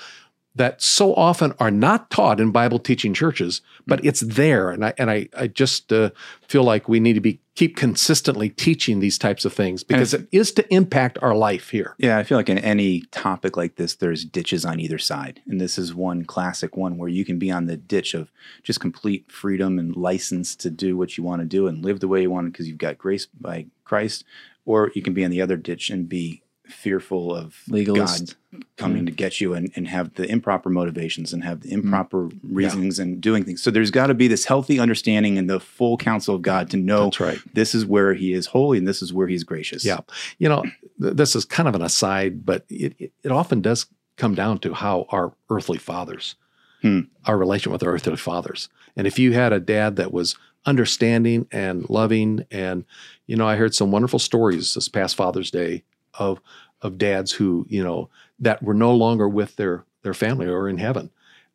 that 0.55 0.83
so 0.83 1.15
often 1.15 1.55
are 1.59 1.71
not 1.71 2.11
taught 2.11 2.41
in 2.41 2.51
Bible 2.51 2.79
teaching 2.79 3.15
churches, 3.15 3.63
but 3.87 4.03
mm. 4.03 4.07
it's 4.07 4.21
there. 4.21 4.71
And 4.71 4.85
I 4.85 4.95
and 4.99 5.11
I 5.11 5.29
I 5.37 5.47
just 5.47 5.93
uh, 5.93 6.11
feel 6.47 6.65
like 6.65 6.89
we 6.89 7.01
need 7.01 7.15
to 7.15 7.21
be 7.21 7.41
keep 7.55 7.77
consistently 7.77 8.49
teaching 8.49 9.01
these 9.01 9.19
types 9.19 9.45
of 9.45 9.53
things 9.53 9.85
because 9.85 10.15
it 10.15 10.27
is 10.33 10.53
to 10.53 10.75
impact 10.75 11.19
our 11.21 11.35
life 11.35 11.71
here. 11.71 11.95
Yeah, 11.99 12.19
I 12.19 12.23
feel 12.23 12.39
like 12.39 12.49
in 12.49 12.59
any 12.59 13.03
topic 13.11 13.57
like 13.57 13.77
this, 13.77 13.95
there's 13.95 14.25
ditches 14.25 14.65
on 14.65 14.81
either 14.81 14.99
side, 14.99 15.41
and 15.47 15.61
this 15.61 15.79
is 15.79 15.95
one 15.95 16.25
classic 16.25 16.77
one 16.77 16.99
where 16.99 17.09
you 17.09 17.25
can 17.25 17.39
be 17.39 17.51
on 17.51 17.67
the 17.67 17.77
ditch 17.77 18.15
of 18.15 18.31
just 18.63 18.81
complete 18.81 19.31
freedom 19.31 19.79
and 19.79 19.97
license 19.97 20.55
to 20.57 20.71
do 20.71 20.97
what 20.97 21.17
you 21.17 21.25
want 21.25 21.41
to 21.41 21.47
do 21.47 21.67
and 21.67 21.85
live 21.85 22.01
the 22.01 22.09
way 22.09 22.23
you 22.23 22.31
want 22.31 22.53
because 22.53 22.69
you've 22.69 22.79
got 22.79 22.99
grace 22.99 23.27
by 23.27 23.67
Christ, 23.85 24.25
or 24.65 24.91
you 24.95 25.03
can 25.03 25.15
be 25.15 25.25
on 25.25 25.31
the 25.31 25.41
other 25.41 25.57
ditch 25.57 25.89
and 25.91 26.09
be 26.09 26.43
fearful 26.73 27.35
of 27.35 27.63
Legalist. 27.69 28.27
God 28.27 28.37
coming 28.77 29.05
mm. 29.05 29.07
to 29.07 29.13
get 29.13 29.41
you 29.41 29.55
and, 29.55 29.73
and 29.77 29.89
have 29.89 30.15
the 30.15 30.31
improper 30.31 30.69
motivations 30.69 31.33
and 31.33 31.43
have 31.45 31.61
the 31.61 31.71
mm. 31.71 31.73
improper 31.73 32.29
mm. 32.29 32.39
reasonings 32.43 32.99
yeah. 32.99 33.05
and 33.05 33.21
doing 33.21 33.45
things. 33.45 33.63
So 33.63 33.71
there's 33.71 33.91
got 33.91 34.09
to 34.09 34.15
be 34.15 34.29
this 34.29 34.45
healthy 34.45 34.79
understanding 34.79 35.39
and 35.39 35.49
the 35.49 35.61
full 35.61 35.97
counsel 35.97 36.35
of 36.35 36.43
God 36.43 36.71
to 36.71 36.77
know 36.77 37.05
That's 37.05 37.21
right. 37.21 37.39
this 37.55 37.75
is 37.75 37.87
where 37.87 38.15
he 38.15 38.33
is 38.33 38.47
holy 38.47 38.79
and 38.79 38.87
this 38.87 39.03
is 39.03 39.13
where 39.13 39.27
he's 39.27 39.45
gracious. 39.45 39.85
Yeah. 39.85 40.01
You 40.39 40.49
know, 40.49 40.63
th- 41.01 41.15
this 41.15 41.35
is 41.35 41.45
kind 41.45 41.69
of 41.69 41.75
an 41.75 41.83
aside, 41.83 42.45
but 42.45 42.65
it, 42.69 42.95
it, 42.99 43.13
it, 43.23 43.33
often 43.33 43.63
does 43.63 43.87
come 44.17 44.35
down 44.35 44.59
to 44.59 44.75
how 44.75 45.07
our 45.09 45.33
earthly 45.49 45.79
fathers, 45.79 46.37
hmm. 46.83 47.01
our 47.25 47.39
relation 47.39 47.73
with 47.73 47.83
our 47.83 47.93
earthly 47.93 48.17
fathers. 48.17 48.69
And 48.97 49.07
if 49.07 49.19
you 49.19 49.33
had 49.33 49.53
a 49.53 49.61
dad 49.61 49.97
that 49.97 50.13
was 50.13 50.37
understanding 50.65 51.47
and 51.51 51.89
loving 51.91 52.47
and 52.49 52.85
you 53.27 53.35
know 53.35 53.49
i 53.49 53.57
heard 53.57 53.75
some 53.75 53.91
wonderful 53.91 54.21
stories 54.21 54.75
this 54.75 54.89
past 54.89 55.17
father's 55.17 55.51
day 55.51 55.83
of 56.15 56.41
of 56.81 56.99
dads 56.99 57.33
who 57.33 57.67
you 57.69 57.83
know 57.83 58.09
that 58.39 58.63
were 58.63 58.75
no 58.75 58.95
longer 58.95 59.29
with 59.29 59.57
their 59.57 59.85
their 60.03 60.15
family 60.15 60.47
or 60.47 60.69
in 60.69 60.79
heaven, 60.79 61.11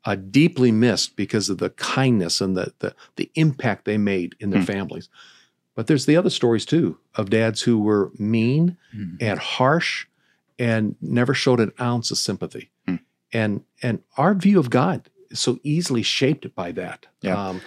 uh, 0.05 0.15
deeply 0.15 0.71
missed 0.71 1.15
because 1.15 1.49
of 1.49 1.57
the 1.57 1.69
kindness 1.71 2.41
and 2.41 2.55
the 2.55 2.73
the, 2.79 2.95
the 3.15 3.31
impact 3.35 3.85
they 3.85 3.97
made 3.97 4.35
in 4.39 4.49
their 4.49 4.61
mm. 4.61 4.67
families. 4.67 5.09
But 5.75 5.87
there's 5.87 6.05
the 6.07 6.17
other 6.17 6.31
stories 6.31 6.65
too 6.65 6.97
of 7.15 7.29
dads 7.29 7.61
who 7.61 7.79
were 7.79 8.11
mean 8.17 8.77
mm. 8.95 9.17
and 9.21 9.39
harsh 9.39 10.07
and 10.57 10.95
never 11.01 11.35
showed 11.35 11.59
an 11.59 11.71
ounce 11.79 12.09
of 12.09 12.17
sympathy. 12.17 12.71
Mm. 12.87 12.99
And 13.33 13.63
and 13.83 14.01
our 14.17 14.33
view 14.33 14.59
of 14.59 14.69
God 14.69 15.09
is 15.29 15.39
so 15.39 15.59
easily 15.63 16.01
shaped 16.01 16.55
by 16.55 16.71
that. 16.71 17.05
Yeah. 17.21 17.49
Um, 17.49 17.61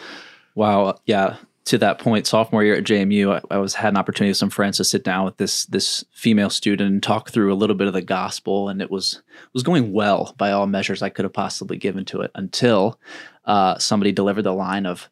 wow. 0.55 0.96
Yeah 1.05 1.37
to 1.70 1.78
that 1.78 2.00
point, 2.00 2.26
sophomore 2.26 2.64
year 2.64 2.74
at 2.74 2.83
JMU, 2.83 3.33
I, 3.33 3.54
I, 3.54 3.59
was 3.59 3.74
had 3.74 3.92
an 3.92 3.96
opportunity 3.96 4.30
with 4.30 4.37
some 4.37 4.50
friends 4.50 4.76
to 4.78 4.85
sit 4.85 5.04
down 5.04 5.24
with 5.24 5.37
this 5.37 5.66
this 5.66 6.04
female 6.12 6.50
student 6.50 6.90
and 6.90 7.00
talk 7.00 7.30
through 7.30 7.52
a 7.52 7.54
little 7.54 7.76
bit 7.76 7.87
of 7.87 7.92
the 7.92 8.02
gospel, 8.02 8.68
and 8.68 8.83
it 8.83 8.90
was 8.90 9.22
was 9.52 9.62
going 9.62 9.92
well 9.92 10.35
by 10.37 10.50
all 10.50 10.66
measures 10.66 11.00
I 11.00 11.11
could 11.11 11.24
have 11.24 11.33
possibly 11.33 11.76
given 11.76 12.04
to 12.06 12.22
it 12.22 12.33
until 12.35 12.98
uh, 13.44 13.78
somebody 13.78 14.11
delivered 14.11 14.42
the 14.42 14.52
line 14.52 14.85
of, 14.85 15.09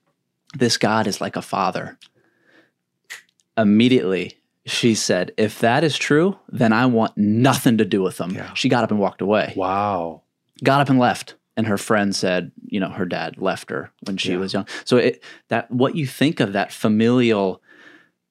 "This 0.53 0.77
God 0.77 1.07
is 1.07 1.21
like 1.21 1.37
a 1.37 1.43
father." 1.43 1.97
Immediately, 3.57 4.41
she 4.67 4.97
said, 4.97 5.33
"If 5.37 5.61
that 5.61 5.85
is 5.85 5.97
true, 5.97 6.41
then 6.49 6.73
I 6.73 6.87
want 6.87 7.17
nothing 7.17 7.79
to 7.79 7.85
do 7.85 8.03
with 8.03 8.17
them." 8.17 8.35
Yeah. 8.35 8.53
She 8.55 8.69
got 8.69 8.83
up 8.83 8.91
and 8.91 8.99
walked 8.99 9.21
away. 9.21 9.53
Wow. 9.55 10.23
Got 10.65 10.81
up 10.81 10.91
and 10.91 10.99
left 10.99 11.37
and 11.59 11.67
her 11.67 11.77
friend 11.77 12.15
said, 12.17 12.53
you 12.67 12.79
know, 12.79 12.89
her 12.89 13.05
dad 13.05 13.37
left 13.37 13.69
her 13.69 13.91
when 14.07 14.17
she 14.17 14.31
Yeah. 14.31 14.39
was 14.39 14.53
young. 14.55 14.67
So 14.85 14.97
it 14.97 15.23
that 15.49 15.71
what 15.71 15.97
you 15.97 16.07
think 16.07 16.39
of 16.41 16.53
that 16.55 16.73
familial 16.73 17.61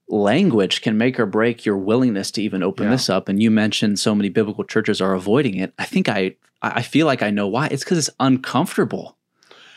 language 0.07 0.81
can 0.81 0.97
make 0.97 1.19
or 1.19 1.25
break 1.25 1.65
your 1.65 1.77
willingness 1.77 2.31
to 2.31 2.41
even 2.41 2.63
open 2.63 2.85
Yeah. 2.85 2.91
this 2.91 3.09
up. 3.09 3.27
And 3.27 3.43
you 3.43 3.51
mentioned 3.51 3.99
so 3.99 4.15
many 4.15 4.29
biblical 4.29 4.63
churches 4.63 5.01
are 5.01 5.13
avoiding 5.13 5.55
it. 5.55 5.73
I 5.77 5.85
think 5.85 6.09
I 6.09 6.35
I 6.61 6.81
feel 6.81 7.05
like 7.05 7.21
I 7.21 7.29
know 7.29 7.47
why. 7.47 7.67
It's 7.67 7.83
because 7.83 7.99
it's 7.99 8.09
uncomfortable. 8.19 9.17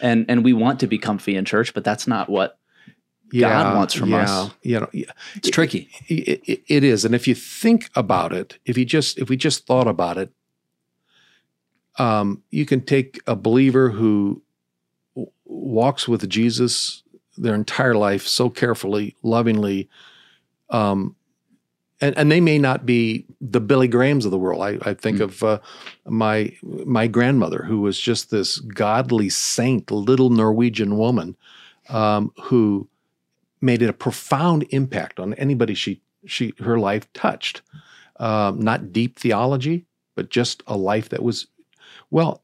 And 0.00 0.24
and 0.30 0.44
we 0.44 0.52
want 0.52 0.80
to 0.80 0.86
be 0.86 0.96
comfy 0.96 1.36
in 1.36 1.44
church, 1.44 1.74
but 1.74 1.84
that's 1.84 2.06
not 2.06 2.30
what 2.30 2.56
God 3.36 3.74
wants 3.76 3.94
from 3.94 4.10
yeah, 4.10 4.22
us. 4.22 4.50
You 4.62 4.80
know, 4.80 4.88
yeah, 4.92 5.12
it's 5.34 5.50
tricky. 5.50 5.90
it, 6.08 6.40
it, 6.46 6.62
it 6.68 6.84
is. 6.84 7.04
And 7.04 7.14
if 7.14 7.26
you 7.28 7.34
think 7.34 7.90
about 7.94 8.32
it, 8.32 8.58
if 8.64 8.78
you 8.78 8.84
just 8.84 9.18
if 9.18 9.28
we 9.28 9.36
just 9.36 9.66
thought 9.66 9.88
about 9.88 10.16
it, 10.16 10.32
um, 11.98 12.42
you 12.50 12.64
can 12.66 12.80
take 12.82 13.20
a 13.26 13.34
believer 13.36 13.90
who 13.90 14.42
w- 15.14 15.30
walks 15.44 16.08
with 16.08 16.28
Jesus 16.28 17.02
their 17.36 17.54
entire 17.54 17.94
life 17.94 18.26
so 18.26 18.50
carefully, 18.50 19.16
lovingly, 19.22 19.88
um, 20.70 21.16
and 22.00 22.16
and 22.16 22.30
they 22.30 22.40
may 22.40 22.58
not 22.58 22.86
be 22.86 23.26
the 23.40 23.60
Billy 23.60 23.88
Grahams 23.88 24.24
of 24.24 24.30
the 24.30 24.38
world. 24.38 24.62
I, 24.62 24.78
I 24.90 24.94
think 24.94 25.18
Mm. 25.18 25.24
of 25.24 25.42
uh, 25.42 25.58
my 26.06 26.52
my 26.62 27.06
grandmother, 27.06 27.64
who 27.64 27.80
was 27.80 27.98
just 28.00 28.30
this 28.30 28.58
godly 28.58 29.28
saint, 29.28 29.90
little 29.90 30.30
Norwegian 30.30 30.96
woman, 30.96 31.36
um, 31.88 32.32
who 32.44 32.88
made 33.60 33.82
it 33.82 33.90
a 33.90 33.94
profound 33.94 34.64
impact 34.70 35.20
on 35.20 35.34
anybody 35.34 35.74
she 35.74 36.00
she 36.26 36.54
her 36.60 36.78
life 36.78 37.10
touched. 37.12 37.62
Um, 38.18 38.60
not 38.60 38.92
deep 38.92 39.18
theology, 39.18 39.86
but 40.14 40.28
just 40.30 40.62
a 40.66 40.76
life 40.76 41.08
that 41.08 41.22
was 41.22 41.46
well. 42.10 42.42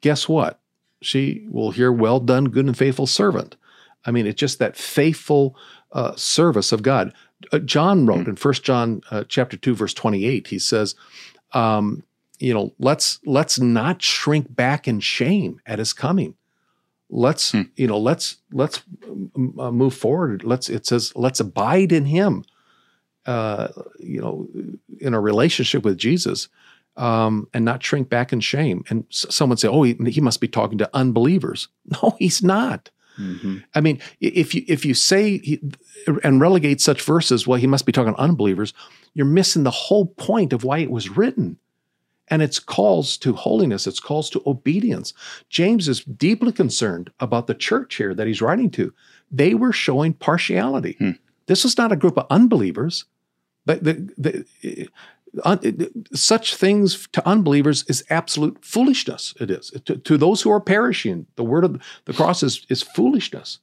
Guess 0.00 0.28
what? 0.28 0.60
She 1.00 1.46
will 1.50 1.70
hear, 1.70 1.90
"Well 1.90 2.20
done, 2.20 2.46
good 2.46 2.66
and 2.66 2.76
faithful 2.76 3.06
servant." 3.06 3.56
I 4.04 4.10
mean, 4.10 4.26
it's 4.26 4.38
just 4.38 4.58
that 4.58 4.76
faithful 4.76 5.56
uh, 5.92 6.14
service 6.16 6.72
of 6.72 6.82
God. 6.82 7.12
Uh, 7.52 7.58
John 7.60 8.06
wrote 8.06 8.28
in 8.28 8.36
First 8.36 8.64
John 8.64 9.00
uh, 9.10 9.24
chapter 9.28 9.56
two, 9.56 9.74
verse 9.74 9.94
twenty-eight. 9.94 10.48
He 10.48 10.58
says, 10.58 10.94
um, 11.52 12.02
"You 12.38 12.52
know, 12.52 12.74
let's 12.78 13.18
let's 13.24 13.58
not 13.58 14.02
shrink 14.02 14.54
back 14.54 14.86
in 14.86 15.00
shame 15.00 15.60
at 15.66 15.78
His 15.78 15.92
coming." 15.92 16.34
let's 17.10 17.52
Hmm. 17.52 17.62
you 17.76 17.86
know 17.86 17.98
let's 17.98 18.38
let's 18.52 18.82
um, 19.06 19.54
uh, 19.58 19.70
move 19.70 19.94
forward 19.94 20.42
let's 20.42 20.68
it 20.68 20.86
says 20.86 21.12
let's 21.14 21.38
abide 21.38 21.92
in 21.92 22.06
him 22.06 22.44
uh 23.26 23.68
you 23.98 24.20
know 24.20 24.48
in 25.00 25.14
a 25.14 25.20
relationship 25.20 25.84
with 25.84 25.98
jesus 25.98 26.48
um 26.96 27.48
and 27.52 27.64
not 27.64 27.82
shrink 27.82 28.08
back 28.08 28.32
in 28.32 28.40
shame. 28.40 28.84
And 28.88 29.04
s- 29.10 29.26
someone 29.30 29.56
say 29.58 29.68
oh 29.68 29.82
he, 29.82 29.94
he 30.08 30.20
must 30.20 30.40
be 30.40 30.48
talking 30.48 30.78
to 30.78 30.90
unbelievers. 30.94 31.68
No 32.02 32.16
he's 32.18 32.42
not. 32.42 32.90
Mhm. 33.18 33.62
i 33.76 33.80
mean 33.80 34.00
if 34.20 34.56
you 34.56 34.64
if 34.66 34.84
you 34.84 34.92
say 34.92 35.38
he, 35.38 35.60
and 36.24 36.40
relegate 36.40 36.80
such 36.80 37.00
verses 37.02 37.46
well 37.46 37.60
he 37.60 37.68
must 37.68 37.86
be 37.86 37.92
talking 37.92 38.12
to 38.12 38.20
unbelievers 38.20 38.74
you're 39.14 39.24
missing 39.24 39.62
the 39.62 39.70
whole 39.70 40.06
point 40.06 40.52
of 40.52 40.64
why 40.64 40.78
it 40.78 40.90
was 40.90 41.08
written. 41.16 41.56
And 42.28 42.40
it's 42.42 42.58
calls 42.58 43.16
to 43.18 43.34
holiness. 43.34 43.86
It's 43.86 44.00
calls 44.00 44.30
to 44.30 44.42
obedience. 44.46 45.12
James 45.50 45.88
is 45.88 46.00
deeply 46.04 46.50
concerned 46.52 47.12
about 47.20 47.46
the 47.46 47.54
church 47.54 47.96
here 47.96 48.14
that 48.14 48.26
he's 48.26 48.40
writing 48.42 48.70
to. 48.72 48.92
They 49.30 49.52
were 49.54 49.72
showing 49.72 50.14
partiality. 50.14 50.96
Hmm. 50.98 51.10
this 51.46 51.62
was 51.64 51.76
not 51.78 51.92
a 51.92 51.96
group 51.96 52.16
of 52.18 52.26
unbelievers. 52.30 53.04
But 53.66 53.84
the, 53.84 53.94
the 54.18 54.88
un, 55.44 55.58
such 56.14 56.54
things 56.56 57.08
to 57.12 57.26
unbelievers 57.28 57.84
is 57.88 58.04
absolute 58.10 58.56
foolishness 58.64 59.34
it 59.40 59.50
is 59.50 59.70
to, 59.84 59.96
to 59.96 60.16
those 60.16 60.42
who 60.42 60.50
are 60.50 60.60
perishing 60.60 61.26
the 61.36 61.44
word 61.44 61.64
of 61.64 61.80
the 62.04 62.12
cross 62.12 62.42
is, 62.42 62.64
is 62.68 62.82
foolishness 62.82 63.58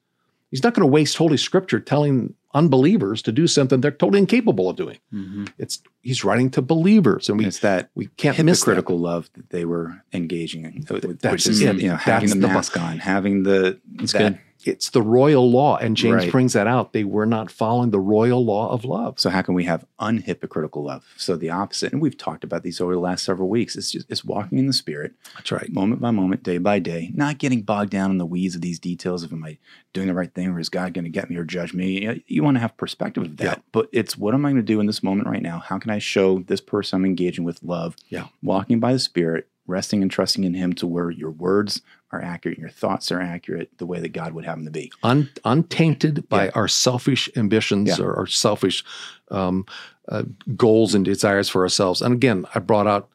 he's 0.49 0.63
not 0.63 0.73
going 0.73 0.81
to 0.85 0.91
waste 0.91 1.17
holy 1.17 1.37
scripture 1.37 1.79
telling 1.79 2.33
unbelievers 2.53 3.21
to 3.21 3.31
do 3.31 3.47
something 3.47 3.79
they're 3.79 3.91
totally 3.91 4.19
incapable 4.19 4.69
of 4.69 4.75
doing 4.75 4.97
Mhm. 5.13 5.47
it's 5.57 5.81
he's 6.01 6.25
writing 6.25 6.49
to 6.51 6.61
believers 6.61 7.29
and 7.29 7.37
we 7.37 7.45
it's 7.45 7.59
that 7.59 7.89
we 7.95 8.07
can't 8.17 8.37
miss 8.43 8.59
that. 8.59 8.71
hypocritical 8.71 8.99
love 8.99 9.29
that 9.35 9.49
they 9.51 9.63
were 9.63 10.01
engaging 10.11 10.65
in, 10.65 10.85
uh, 10.89 10.95
which 11.07 11.19
That's 11.21 11.47
is 11.47 11.61
it. 11.61 11.77
you 11.79 11.87
know 11.89 11.95
having 11.95 12.29
That's 12.29 12.33
the 12.41 12.47
the- 12.47 12.53
mask 12.53 12.77
on, 12.79 12.97
having 12.99 13.43
the 13.43 13.79
That's 13.95 14.11
that, 14.13 14.33
good. 14.33 14.39
It's 14.67 14.89
the 14.91 15.01
royal 15.01 15.49
law 15.49 15.77
and 15.77 15.97
james 15.97 16.23
Right. 16.23 16.31
brings 16.31 16.53
that 16.53 16.67
out 16.67 16.93
they 16.93 17.03
were 17.03 17.25
not 17.25 17.49
following 17.51 17.91
the 17.91 17.99
royal 17.99 18.43
law 18.45 18.69
of 18.71 18.85
love 18.85 19.19
So 19.19 19.29
how 19.29 19.41
can 19.41 19.53
we 19.55 19.63
have 19.65 19.85
unhypocritical 19.99 20.83
love? 20.83 21.05
So 21.17 21.35
the 21.35 21.49
opposite, 21.49 21.93
and 21.93 22.01
we've 22.01 22.17
talked 22.17 22.43
about 22.43 22.63
these 22.63 22.79
over 22.81 22.93
the 22.93 22.99
last 22.99 23.23
several 23.23 23.49
weeks. 23.49 23.75
It's 23.75 23.91
just 23.91 24.09
it's 24.09 24.23
walking 24.25 24.57
in 24.57 24.67
the 24.67 24.73
spirit, 24.73 25.13
that's 25.35 25.51
right 25.51 25.71
moment 25.71 26.01
by 26.01 26.11
moment, 26.11 26.43
day 26.43 26.57
by 26.57 26.79
day, 26.79 27.11
not 27.13 27.37
getting 27.37 27.61
bogged 27.61 27.91
down 27.91 28.11
in 28.11 28.17
the 28.17 28.25
weeds 28.25 28.55
of 28.55 28.61
these 28.61 28.79
details 28.79 29.23
of 29.23 29.31
am 29.33 29.43
I 29.43 29.57
doing 29.93 30.07
the 30.07 30.13
right 30.13 30.33
thing 30.33 30.49
or 30.49 30.59
is 30.59 30.69
God 30.69 30.93
going 30.93 31.03
to 31.05 31.09
get 31.09 31.29
me 31.29 31.35
or 31.35 31.43
judge 31.43 31.73
me? 31.73 32.01
You, 32.01 32.07
know, 32.07 32.19
you 32.27 32.43
want 32.43 32.55
to 32.55 32.61
have 32.61 32.77
perspective 32.77 33.23
of 33.23 33.37
that, 33.37 33.43
Yeah. 33.57 33.63
but 33.71 33.89
it's 33.91 34.17
what 34.17 34.33
am 34.33 34.45
I 34.45 34.49
going 34.49 34.55
to 34.57 34.61
do 34.63 34.79
in 34.79 34.85
this 34.85 35.03
moment 35.03 35.27
right 35.27 35.41
now? 35.41 35.59
How 35.59 35.77
can 35.79 35.91
I 35.91 35.99
show 35.99 36.39
this 36.39 36.61
person 36.61 36.97
I'm 36.97 37.05
engaging 37.05 37.43
with 37.43 37.61
love? 37.63 37.95
Yeah. 38.09 38.27
walking 38.41 38.79
by 38.79 38.93
the 38.93 38.99
Spirit, 38.99 39.47
resting 39.67 40.01
and 40.01 40.11
trusting 40.11 40.43
in 40.43 40.53
Him 40.53 40.73
to 40.73 40.87
where 40.87 41.09
your 41.11 41.31
words 41.31 41.81
are 42.11 42.21
accurate, 42.21 42.57
your 42.57 42.69
thoughts 42.69 43.11
are 43.11 43.21
accurate, 43.21 43.69
the 43.77 43.85
way 43.85 43.99
that 43.99 44.09
God 44.13 44.33
would 44.33 44.45
have 44.45 44.57
them 44.57 44.65
to 44.65 44.71
be. 44.71 44.91
Un, 45.03 45.29
untainted 45.45 46.27
by 46.29 46.45
Yeah. 46.45 46.51
our 46.55 46.67
selfish 46.67 47.29
ambitions 47.35 47.87
Yeah. 47.97 48.03
or 48.05 48.15
our 48.17 48.27
selfish 48.27 48.83
um, 49.29 49.65
uh, 50.09 50.23
goals 50.57 50.93
and 50.95 51.05
desires 51.05 51.47
for 51.47 51.61
ourselves 51.61 52.01
and 52.01 52.13
again 52.13 52.45
i 52.55 52.59
brought 52.59 52.87
out 52.87 53.07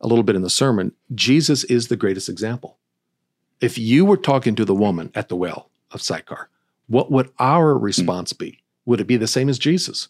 a 0.00 0.06
little 0.06 0.22
bit 0.22 0.36
in 0.36 0.42
the 0.42 0.50
sermon 0.50 0.92
jesus 1.14 1.64
is 1.64 1.88
the 1.88 1.96
greatest 1.96 2.28
example 2.28 2.76
if 3.60 3.76
you 3.78 4.04
were 4.04 4.16
talking 4.18 4.54
to 4.54 4.64
the 4.64 4.74
woman 4.74 5.10
at 5.14 5.28
the 5.28 5.34
well 5.36 5.70
of 5.90 6.00
sychar 6.02 6.48
what 6.86 7.10
would 7.10 7.30
our 7.40 7.76
response 7.76 8.32
be 8.34 8.62
would 8.84 9.00
it 9.00 9.06
be 9.06 9.16
the 9.16 9.26
same 9.26 9.48
as 9.48 9.58
jesus 9.58 10.08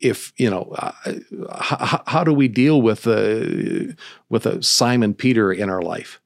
if 0.00 0.32
you 0.36 0.50
know 0.50 0.72
uh, 0.78 0.92
how, 1.58 2.02
how 2.06 2.22
do 2.22 2.32
we 2.32 2.46
deal 2.46 2.80
with 2.82 3.06
uh, 3.06 3.94
with 4.28 4.44
a 4.46 4.62
simon 4.62 5.14
peter 5.14 5.50
in 5.52 5.70
our 5.70 5.82
life 5.82 6.20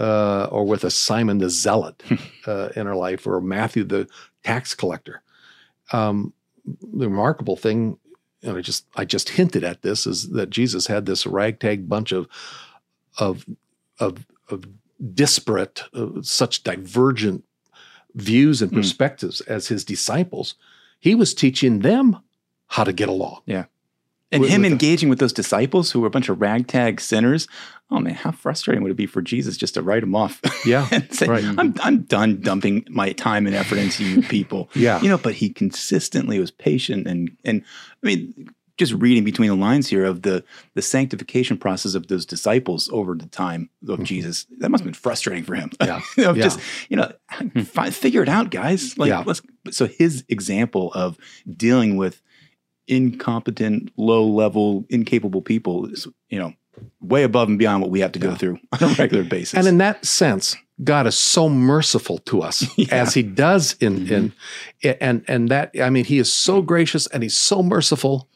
uh, 0.00 0.48
or 0.50 0.64
with 0.64 0.84
a 0.84 0.90
simon 0.90 1.38
the 1.38 1.50
zealot 1.50 2.02
uh, 2.46 2.70
in 2.76 2.86
our 2.86 2.96
life 2.96 3.26
or 3.26 3.40
matthew 3.40 3.84
the 3.84 4.08
tax 4.44 4.74
collector. 4.74 5.22
Um, 5.92 6.32
the 6.92 7.08
remarkable 7.08 7.56
thing 7.56 7.98
and 8.42 8.56
i 8.56 8.60
just 8.60 8.86
i 8.96 9.04
just 9.04 9.30
hinted 9.30 9.64
at 9.64 9.82
this 9.82 10.06
is 10.06 10.30
that 10.30 10.50
jesus 10.50 10.86
had 10.86 11.06
this 11.06 11.26
ragtag 11.26 11.88
bunch 11.88 12.12
of 12.12 12.26
of 13.18 13.44
of, 13.98 14.26
of 14.48 14.64
disparate 15.14 15.84
uh, 15.94 16.08
such 16.22 16.62
divergent 16.62 17.44
views 18.14 18.62
and 18.62 18.70
Hmm. 18.70 18.76
perspectives 18.78 19.40
as 19.42 19.68
his 19.68 19.84
disciples. 19.84 20.54
He 21.00 21.14
was 21.14 21.34
teaching 21.34 21.80
them 21.80 22.18
how 22.68 22.84
to 22.84 22.92
get 22.92 23.08
along 23.08 23.42
And 24.32 24.40
With- 24.42 24.50
him 24.50 24.62
with 24.62 24.70
the- 24.70 24.72
engaging 24.74 25.08
with 25.08 25.18
those 25.18 25.32
disciples 25.32 25.90
who 25.90 26.00
were 26.00 26.06
a 26.06 26.10
bunch 26.10 26.28
of 26.28 26.40
ragtag 26.40 27.00
sinners. 27.00 27.48
Oh 27.90 27.98
man, 27.98 28.14
how 28.14 28.30
frustrating 28.30 28.82
would 28.84 28.92
it 28.92 28.96
be 28.96 29.06
for 29.06 29.20
Jesus 29.20 29.56
just 29.56 29.74
to 29.74 29.82
write 29.82 30.02
them 30.02 30.14
off 30.14 30.40
yeah 30.64 30.86
and 30.92 31.12
say, 31.12 31.26
Right. 31.26 31.44
I'm, 31.44 31.74
I'm 31.80 32.02
done 32.02 32.40
dumping 32.40 32.86
my 32.88 33.10
time 33.12 33.46
and 33.48 33.56
effort 33.56 33.78
into 33.78 34.04
you 34.04 34.22
people. 34.22 34.70
yeah 34.74 35.00
You 35.02 35.08
know, 35.08 35.18
but 35.18 35.34
he 35.34 35.50
consistently 35.50 36.38
was 36.38 36.50
patient 36.52 37.06
and 37.08 37.36
and 37.44 37.62
I 38.02 38.06
mean, 38.06 38.48
just 38.78 38.92
reading 38.94 39.24
between 39.24 39.48
the 39.50 39.56
lines 39.56 39.88
here 39.88 40.04
of 40.04 40.22
the 40.22 40.44
the 40.74 40.82
sanctification 40.82 41.58
process 41.58 41.94
of 41.96 42.06
those 42.06 42.24
disciples 42.24 42.88
over 42.92 43.16
the 43.16 43.26
time 43.26 43.68
of 43.88 43.98
Mhm. 43.98 44.04
Jesus, 44.04 44.46
that 44.60 44.70
must 44.70 44.82
have 44.82 44.86
been 44.86 44.94
frustrating 44.94 45.42
for 45.42 45.56
him. 45.56 45.70
Yeah. 45.80 46.00
You 46.16 46.22
know, 46.22 46.34
Yeah. 46.34 46.42
Just 46.44 46.60
you 46.88 46.96
know, 46.96 47.12
fi- 47.64 47.90
figure 47.90 48.22
it 48.22 48.28
out, 48.28 48.50
guys. 48.52 48.96
Like, 48.96 49.08
Yeah. 49.08 49.24
So 49.72 49.86
his 49.88 50.22
example 50.28 50.92
of 50.94 51.18
dealing 51.56 51.96
with 51.96 52.22
incompetent, 52.90 53.92
low 53.96 54.26
level, 54.26 54.84
incapable 54.90 55.42
people 55.42 55.86
is 55.86 56.06
you 56.28 56.38
know 56.38 56.52
way 57.00 57.22
above 57.24 57.48
and 57.48 57.58
beyond 57.58 57.82
what 57.82 57.90
we 57.90 58.00
have 58.00 58.12
to 58.12 58.18
go 58.18 58.30
Yeah. 58.30 58.36
through 58.36 58.58
on 58.80 58.90
a 58.90 58.94
regular 58.94 59.24
basis. 59.24 59.54
And 59.54 59.66
in 59.66 59.78
that 59.78 60.04
sense, 60.06 60.56
God 60.82 61.06
is 61.06 61.14
so 61.16 61.48
merciful 61.48 62.18
to 62.18 62.40
us 62.42 62.62
Yeah. 62.78 62.86
Mm-hmm. 62.86 62.94
as 62.94 63.14
He 63.14 63.22
does 63.22 63.74
in 63.80 64.08
in 64.10 64.32
and 65.00 65.24
and 65.28 65.48
that 65.50 65.70
I 65.80 65.90
mean 65.90 66.04
He 66.04 66.18
is 66.18 66.32
so 66.32 66.62
gracious 66.62 67.06
and 67.08 67.22
He's 67.22 67.36
so 67.36 67.62
merciful. 67.62 68.28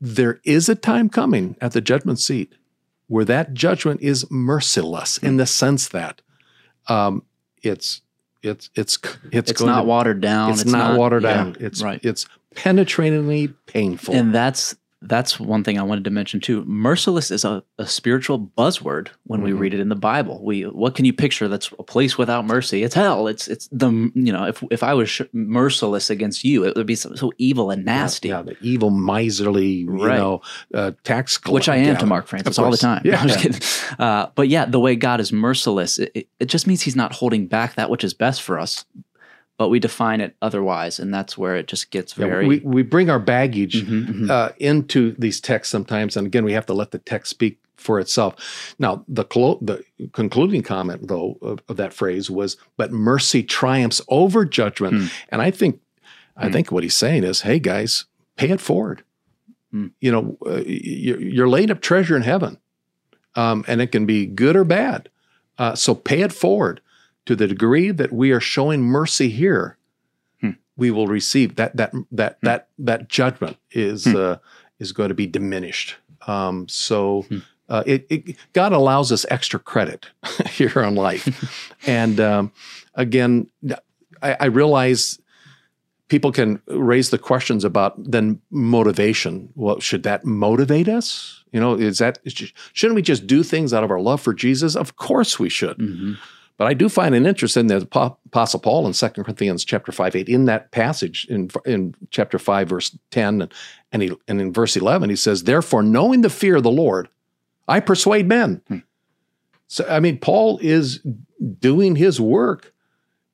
There 0.00 0.40
is 0.44 0.68
a 0.68 0.74
time 0.76 1.08
coming 1.08 1.56
at 1.60 1.72
the 1.72 1.80
judgment 1.80 2.20
seat 2.20 2.54
where 3.08 3.24
that 3.24 3.54
judgment 3.54 4.00
is 4.00 4.30
merciless 4.30 5.18
in 5.18 5.38
the 5.38 5.46
sense 5.46 5.88
that 5.88 6.20
um, 6.86 7.22
it's 7.62 8.02
it's 8.42 8.70
it's 8.76 8.98
it's, 9.32 9.50
It's 9.50 9.60
going 9.60 9.72
not 9.72 9.80
to, 9.80 9.86
watered 9.88 10.20
down. 10.20 10.52
it's, 10.52 10.64
not, 10.64 10.96
watered 10.96 11.24
yeah, 11.24 11.34
down. 11.34 11.56
It's 11.58 11.82
right. 11.82 11.98
it's 12.04 12.26
penetratingly 12.58 13.54
painful. 13.66 14.14
and 14.14 14.34
that's 14.34 14.76
that's 15.00 15.38
one 15.38 15.62
thing 15.62 15.78
I 15.78 15.84
wanted 15.84 16.02
to 16.04 16.10
mention 16.10 16.40
too. 16.40 16.64
Merciless 16.64 17.30
is 17.30 17.44
a, 17.44 17.62
a 17.78 17.86
spiritual 17.86 18.40
buzzword 18.58 19.10
when 19.28 19.42
we 19.42 19.52
Mhm. 19.52 19.58
read 19.60 19.74
it 19.74 19.78
in 19.78 19.88
the 19.90 19.94
Bible. 19.94 20.42
We 20.42 20.62
what 20.62 20.96
can 20.96 21.04
you 21.04 21.12
picture 21.12 21.46
that's 21.46 21.70
a 21.78 21.84
place 21.84 22.18
without 22.18 22.44
mercy? 22.44 22.82
It's 22.82 22.96
hell. 22.96 23.28
It's 23.28 23.46
it's 23.46 23.68
the 23.70 23.92
you 24.16 24.32
know 24.32 24.44
if 24.46 24.60
if 24.72 24.82
I 24.82 24.94
was 24.94 25.08
sh- 25.08 25.20
merciless 25.32 26.10
against 26.10 26.42
you, 26.42 26.64
it 26.64 26.74
would 26.74 26.88
be 26.88 26.96
so, 26.96 27.14
so 27.14 27.30
evil 27.38 27.70
and 27.70 27.84
nasty. 27.84 28.30
Yeah, 28.30 28.42
the 28.42 28.56
evil, 28.60 28.90
miserly, 28.90 29.68
you 29.86 30.04
Right. 30.04 30.18
know, 30.18 30.42
uh, 30.74 30.90
tax 31.04 31.38
collector. 31.38 31.54
Which 31.54 31.68
I 31.68 31.76
am 31.76 31.92
Yeah, 31.94 31.98
to 31.98 32.06
Mark 32.06 32.26
Francis 32.26 32.58
all 32.58 32.72
the 32.72 32.76
time. 32.76 33.02
Yeah. 33.04 33.20
I'm 33.20 33.28
just 33.28 33.38
kidding. 33.38 33.60
Uh, 34.00 34.26
but 34.34 34.48
yeah, 34.48 34.64
the 34.64 34.80
way 34.80 34.96
God 34.96 35.20
is 35.20 35.32
merciless, 35.32 36.00
it, 36.00 36.10
it, 36.12 36.28
it 36.40 36.46
just 36.46 36.66
means 36.66 36.82
He's 36.82 36.96
not 36.96 37.12
holding 37.12 37.46
back 37.46 37.76
that 37.76 37.88
which 37.88 38.02
is 38.02 38.14
best 38.14 38.42
for 38.42 38.58
us, 38.58 38.84
but 39.58 39.68
we 39.68 39.78
define 39.80 40.20
it 40.20 40.34
otherwise, 40.40 40.98
and 40.98 41.12
that's 41.12 41.36
where 41.36 41.56
it 41.56 41.66
just 41.66 41.90
gets 41.90 42.16
Yeah, 42.16 42.26
very. 42.26 42.46
we, 42.46 42.58
we 42.60 42.82
bring 42.82 43.10
our 43.10 43.18
baggage 43.18 43.84
Mhm, 43.84 44.06
mhm. 44.06 44.30
uh, 44.30 44.50
into 44.58 45.14
these 45.18 45.40
texts 45.40 45.70
sometimes, 45.72 46.16
and 46.16 46.26
again, 46.26 46.44
we 46.44 46.52
have 46.54 46.66
to 46.66 46.72
let 46.74 46.92
the 46.92 46.98
text 46.98 47.30
speak 47.30 47.58
for 47.76 48.00
itself. 48.00 48.74
Now, 48.78 49.04
the 49.08 49.24
clo- 49.24 49.58
the 49.60 49.84
concluding 50.12 50.62
comment 50.62 51.06
though 51.08 51.38
of, 51.42 51.60
of 51.68 51.76
that 51.76 51.92
phrase 51.92 52.30
was, 52.30 52.56
"But 52.76 52.92
mercy 52.92 53.42
triumphs 53.42 54.00
over 54.08 54.44
judgment," 54.44 54.94
Hmm. 54.94 55.06
and 55.30 55.42
I 55.42 55.50
think 55.50 55.80
I 56.36 56.46
Hmm. 56.46 56.52
think 56.52 56.70
what 56.72 56.82
he's 56.84 56.96
saying 56.96 57.24
is, 57.24 57.40
"Hey 57.42 57.58
guys, 57.58 58.04
pay 58.36 58.50
it 58.50 58.60
forward. 58.60 59.02
Hmm. 59.72 59.88
You 60.00 60.12
know, 60.12 60.38
uh, 60.46 60.62
you're, 60.66 61.20
you're 61.20 61.48
laying 61.48 61.70
up 61.70 61.80
treasure 61.80 62.16
in 62.16 62.22
heaven, 62.22 62.58
um, 63.34 63.64
and 63.68 63.80
it 63.80 63.90
can 63.92 64.06
be 64.06 64.24
good 64.26 64.56
or 64.56 64.64
bad. 64.64 65.08
Uh, 65.58 65.74
so 65.74 65.94
pay 65.94 66.22
it 66.22 66.32
forward." 66.32 66.80
To 67.28 67.36
the 67.36 67.46
degree 67.46 67.90
that 67.90 68.10
we 68.10 68.30
are 68.30 68.40
showing 68.40 68.80
mercy 68.84 69.28
here, 69.28 69.76
Hmm. 70.40 70.52
we 70.78 70.90
will 70.90 71.06
receive 71.06 71.56
that 71.56 71.76
that 71.76 71.92
that 72.10 72.38
that 72.40 72.68
that 72.78 73.08
judgment 73.10 73.58
is 73.70 74.06
Hmm. 74.06 74.16
uh, 74.16 74.36
is 74.78 74.92
going 74.92 75.10
to 75.10 75.14
be 75.14 75.26
diminished. 75.26 75.96
Um, 76.26 76.66
so 76.68 77.26
Hmm. 77.28 77.38
uh, 77.68 77.82
it, 77.84 78.06
it 78.08 78.36
God 78.54 78.72
allows 78.72 79.12
us 79.12 79.26
extra 79.30 79.60
credit 79.60 80.06
here 80.52 80.72
on 80.82 80.94
life, 80.94 81.28
and 81.86 82.18
um, 82.18 82.50
again, 82.94 83.48
I, 84.22 84.36
I 84.40 84.46
realize 84.46 85.20
people 86.08 86.32
can 86.32 86.62
raise 86.66 87.10
the 87.10 87.18
questions 87.18 87.62
about 87.62 87.92
then 88.10 88.40
motivation. 88.50 89.50
Well, 89.54 89.80
should 89.80 90.02
that 90.04 90.24
motivate 90.24 90.88
us? 90.88 91.44
You 91.52 91.60
know, 91.60 91.74
is 91.74 91.98
that 91.98 92.20
shouldn't 92.72 92.96
we 92.96 93.02
just 93.02 93.26
do 93.26 93.42
things 93.42 93.74
out 93.74 93.84
of 93.84 93.90
our 93.90 94.00
love 94.00 94.22
for 94.22 94.32
Jesus? 94.32 94.74
Of 94.76 94.96
course 94.96 95.38
we 95.38 95.50
should. 95.50 95.76
Mhm. 95.76 96.16
But 96.58 96.66
I 96.66 96.74
do 96.74 96.88
find 96.88 97.14
an 97.14 97.24
interest 97.24 97.56
in 97.56 97.68
the 97.68 97.76
Apostle 97.76 98.58
Paul 98.60 98.86
in 98.86 98.92
2 98.92 99.08
Corinthians 99.10 99.64
chapter 99.64 99.92
5, 99.92 100.16
8. 100.16 100.28
In 100.28 100.44
that 100.46 100.72
passage 100.72 101.24
in, 101.30 101.50
in 101.64 101.94
chapter 102.10 102.38
5, 102.38 102.68
verse 102.68 102.98
10, 103.12 103.42
and, 103.42 103.54
and, 103.92 104.02
he, 104.02 104.12
and 104.26 104.40
in 104.40 104.52
verse 104.52 104.76
11, 104.76 105.08
he 105.08 105.16
says, 105.16 105.44
Therefore, 105.44 105.84
knowing 105.84 106.22
the 106.22 106.28
fear 106.28 106.56
of 106.56 106.64
the 106.64 106.70
Lord, 106.70 107.08
I 107.68 107.78
persuade 107.78 108.26
men. 108.26 108.60
Hmm. 108.66 108.78
So, 109.68 109.86
I 109.88 110.00
mean, 110.00 110.18
Paul 110.18 110.58
is 110.60 111.00
doing 111.60 111.94
his 111.94 112.20
work 112.20 112.72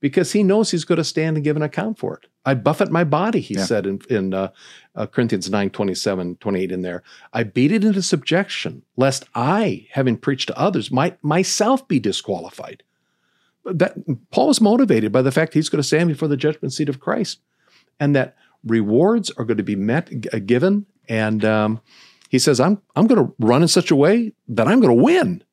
because 0.01 0.33
he 0.33 0.43
knows 0.43 0.71
he's 0.71 0.85
going 0.85 0.99
to 0.99 1.05
stand 1.05 1.37
and 1.39 1.45
give 1.45 1.57
an 1.57 1.63
account 1.63 1.99
for 1.99 2.15
it. 2.19 2.27
I 2.45 2.53
buffet 2.53 2.91
my 2.91 3.05
body, 3.05 3.41
he 3.41 3.55
Yeah. 3.55 3.65
said 3.65 3.87
in, 3.87 4.01
in 4.11 4.35
uh, 4.35 4.51
uh, 4.95 5.07
Corinthians 5.07 5.49
9, 5.49 5.71
27, 5.71 6.37
28 6.37 6.73
in 6.73 6.83
there. 6.83 7.03
I 7.33 7.45
beat 7.45 7.73
it 7.73 7.85
into 7.85 8.03
subjection, 8.03 8.83
lest 8.99 9.25
I, 9.35 9.87
having 9.93 10.19
preached 10.19 10.49
to 10.49 10.59
others, 10.59 10.91
might 10.91 11.23
myself 11.25 11.89
be 11.89 11.99
disqualified. 11.99 12.83
That 13.65 13.95
Paul 14.31 14.51
is 14.51 14.61
motivated 14.61 15.11
by 15.13 15.23
the 15.23 15.33
fact 15.33 15.55
he's 15.55 15.69
going 15.69 15.81
to 15.81 15.87
stand 15.87 16.09
before 16.09 16.29
the 16.29 16.37
judgment 16.37 16.73
seat 16.73 16.89
of 16.89 17.01
Christ, 17.01 17.41
and 17.99 18.15
that 18.15 18.37
rewards 18.65 19.31
are 19.33 19.45
going 19.45 19.57
to 19.57 19.63
be 19.63 19.77
met, 19.77 20.11
uh, 20.33 20.39
given, 20.39 20.87
and 21.09 21.45
um, 21.45 21.81
he 22.29 22.39
says, 22.39 22.61
"I'm 22.61 22.83
I'm 22.95 23.07
going 23.07 23.27
to 23.27 23.35
run 23.39 23.63
in 23.63 23.69
such 23.69 23.91
a 23.91 23.97
way 23.97 24.33
that 24.49 24.69
I'm 24.69 24.81
going 24.81 24.97
to 24.97 25.03
win." 25.03 25.45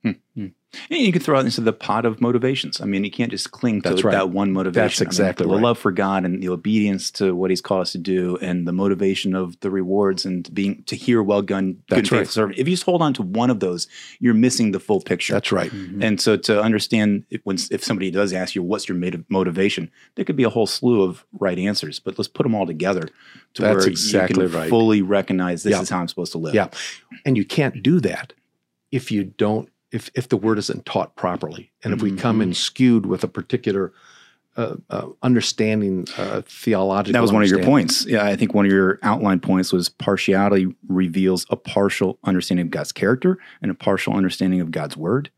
And 0.90 1.00
you 1.02 1.12
can 1.12 1.22
throw 1.22 1.38
it 1.40 1.46
into 1.46 1.60
the 1.62 1.74
pot 1.74 2.06
of 2.06 2.22
motivations. 2.22 2.80
I 2.80 2.86
mean, 2.86 3.04
you 3.04 3.12
can't 3.12 3.30
just 3.30 3.52
cling 3.52 3.82
to 3.82 3.90
That's 3.90 4.04
right. 4.06 4.14
that 4.14 4.30
one 4.30 4.54
motivation. 4.54 4.84
That's 4.88 5.02
I 5.02 5.04
mean, 5.04 5.08
exactly 5.30 5.46
the 5.48 5.54
right. 5.54 5.62
love 5.62 5.78
for 5.78 5.92
God 5.92 6.24
and 6.24 6.42
the 6.42 6.48
obedience 6.50 7.12
to 7.12 7.36
what 7.36 7.50
He's 7.50 7.60
called 7.62 7.82
us 7.82 7.92
to 7.92 7.98
do, 7.98 8.38
and 8.42 8.66
the 8.68 8.72
motivation 8.72 9.36
of 9.36 9.60
the 9.60 9.70
rewards 9.70 10.26
and 10.26 10.52
being 10.54 10.84
to 10.84 10.96
hear 10.96 11.22
well 11.22 11.42
done, 11.42 11.74
good 11.74 11.82
That's 11.90 12.00
faithful 12.10 12.18
right. 12.20 12.28
servant. 12.28 12.60
If 12.60 12.68
you 12.70 12.74
just 12.76 12.86
hold 12.86 13.02
on 13.02 13.14
to 13.16 13.22
one 13.22 13.50
of 13.50 13.60
those, 13.60 13.88
you're 14.20 14.34
missing 14.34 14.72
the 14.72 14.80
full 14.80 15.02
picture. 15.02 15.34
That's 15.34 15.52
right. 15.52 15.72
Mhm. 15.72 16.02
And 16.04 16.22
so, 16.22 16.38
to 16.38 16.62
understand 16.62 17.26
if, 17.30 17.42
when 17.44 17.58
if 17.70 17.84
somebody 17.84 18.10
does 18.10 18.32
ask 18.32 18.56
you 18.56 18.64
what's 18.64 18.88
your 18.88 18.98
motivation, 19.30 19.92
there 20.16 20.24
could 20.24 20.38
be 20.38 20.44
a 20.44 20.50
whole 20.50 20.68
slew 20.68 21.02
of 21.04 21.26
right 21.40 21.60
answers, 21.60 22.00
but 22.00 22.18
let's 22.18 22.30
put 22.30 22.44
them 22.44 22.56
all 22.56 22.66
together 22.66 23.10
to 23.56 23.62
That's 23.62 23.80
where 23.80 23.88
exactly 23.88 24.44
you 24.46 24.50
can 24.50 24.58
right. 24.60 24.70
fully 24.70 25.02
recognize 25.02 25.64
this 25.64 25.72
Yeah. 25.72 25.82
is 25.82 25.90
how 25.90 26.00
I'm 26.00 26.08
supposed 26.08 26.32
to 26.32 26.38
live. 26.38 26.56
Yeah. 26.56 26.70
And 27.26 27.36
you 27.36 27.44
can't 27.44 27.84
do 27.84 28.00
that 28.00 28.32
if 28.92 29.12
you 29.12 29.24
don't 29.24 29.70
if 29.92 30.10
if 30.16 30.30
the 30.30 30.38
word 30.38 30.58
isn't 30.58 30.86
taught 30.86 31.16
properly, 31.16 31.72
and 31.84 31.94
if 31.94 32.02
we 32.02 32.16
come 32.16 32.42
in 32.42 32.54
skewed 32.54 33.06
with 33.06 33.24
a 33.24 33.28
particular 33.28 33.94
uh, 34.58 34.76
uh, 34.90 35.08
understanding, 35.24 36.06
uh, 36.18 36.42
theological. 36.46 37.14
That 37.14 37.22
was 37.22 37.32
one 37.32 37.44
of 37.44 37.50
your 37.50 37.64
points. 37.64 38.06
Yeah, 38.06 38.26
I 38.26 38.36
think 38.36 38.54
one 38.54 38.66
of 38.66 38.72
your 38.72 39.00
outline 39.02 39.40
points 39.40 39.72
was 39.72 39.88
partiality 39.88 40.76
reveals 40.90 41.46
a 41.50 41.56
partial 41.56 42.20
understanding 42.26 42.66
of 42.66 42.70
God's 42.72 42.92
character 42.92 43.38
and 43.62 43.72
a 43.72 43.74
partial 43.74 44.14
understanding 44.14 44.60
of 44.60 44.72
God's 44.72 44.98
word 44.98 45.32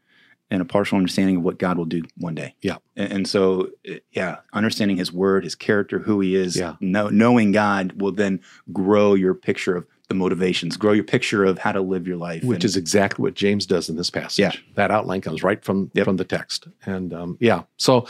and 0.50 0.62
a 0.62 0.66
partial 0.66 0.98
understanding 0.98 1.38
of 1.38 1.44
what 1.44 1.58
God 1.58 1.78
will 1.78 1.86
do 1.86 2.04
one 2.18 2.36
day. 2.36 2.56
Yeah. 2.62 2.78
And, 2.96 3.12
and 3.12 3.28
so, 3.28 3.70
uh, 3.90 3.96
yeah, 4.12 4.38
understanding 4.52 4.98
his 4.98 5.12
word, 5.12 5.44
his 5.44 5.56
character, 5.56 6.00
who 6.00 6.20
he 6.20 6.36
is, 6.36 6.56
Yeah. 6.58 6.76
know, 6.80 7.10
knowing 7.10 7.52
God 7.52 8.02
will 8.02 8.12
then 8.12 8.40
grow 8.72 9.14
your 9.14 9.34
picture 9.34 9.76
of 9.76 9.88
the 10.10 10.16
motivations, 10.16 10.76
grow 10.78 10.92
your 10.92 11.04
picture 11.04 11.46
of 11.46 11.58
how 11.60 11.72
to 11.72 11.82
live 11.82 12.06
your 12.08 12.18
life. 12.18 12.44
which 12.44 12.58
And- 12.58 12.66
is 12.66 12.76
exactly 12.78 13.24
what 13.24 13.34
James 13.36 13.66
does 13.66 13.90
in 13.90 13.96
this 13.96 14.10
passage. 14.10 14.40
Yeah. 14.40 14.52
that 14.76 14.92
outline 14.92 15.22
comes 15.22 15.44
right 15.44 15.64
from 15.64 15.92
Yep. 15.94 16.06
from 16.06 16.18
the 16.18 16.26
text, 16.26 16.68
and 16.86 17.14
um, 17.14 17.38
yeah. 17.40 17.64
So, 17.78 18.06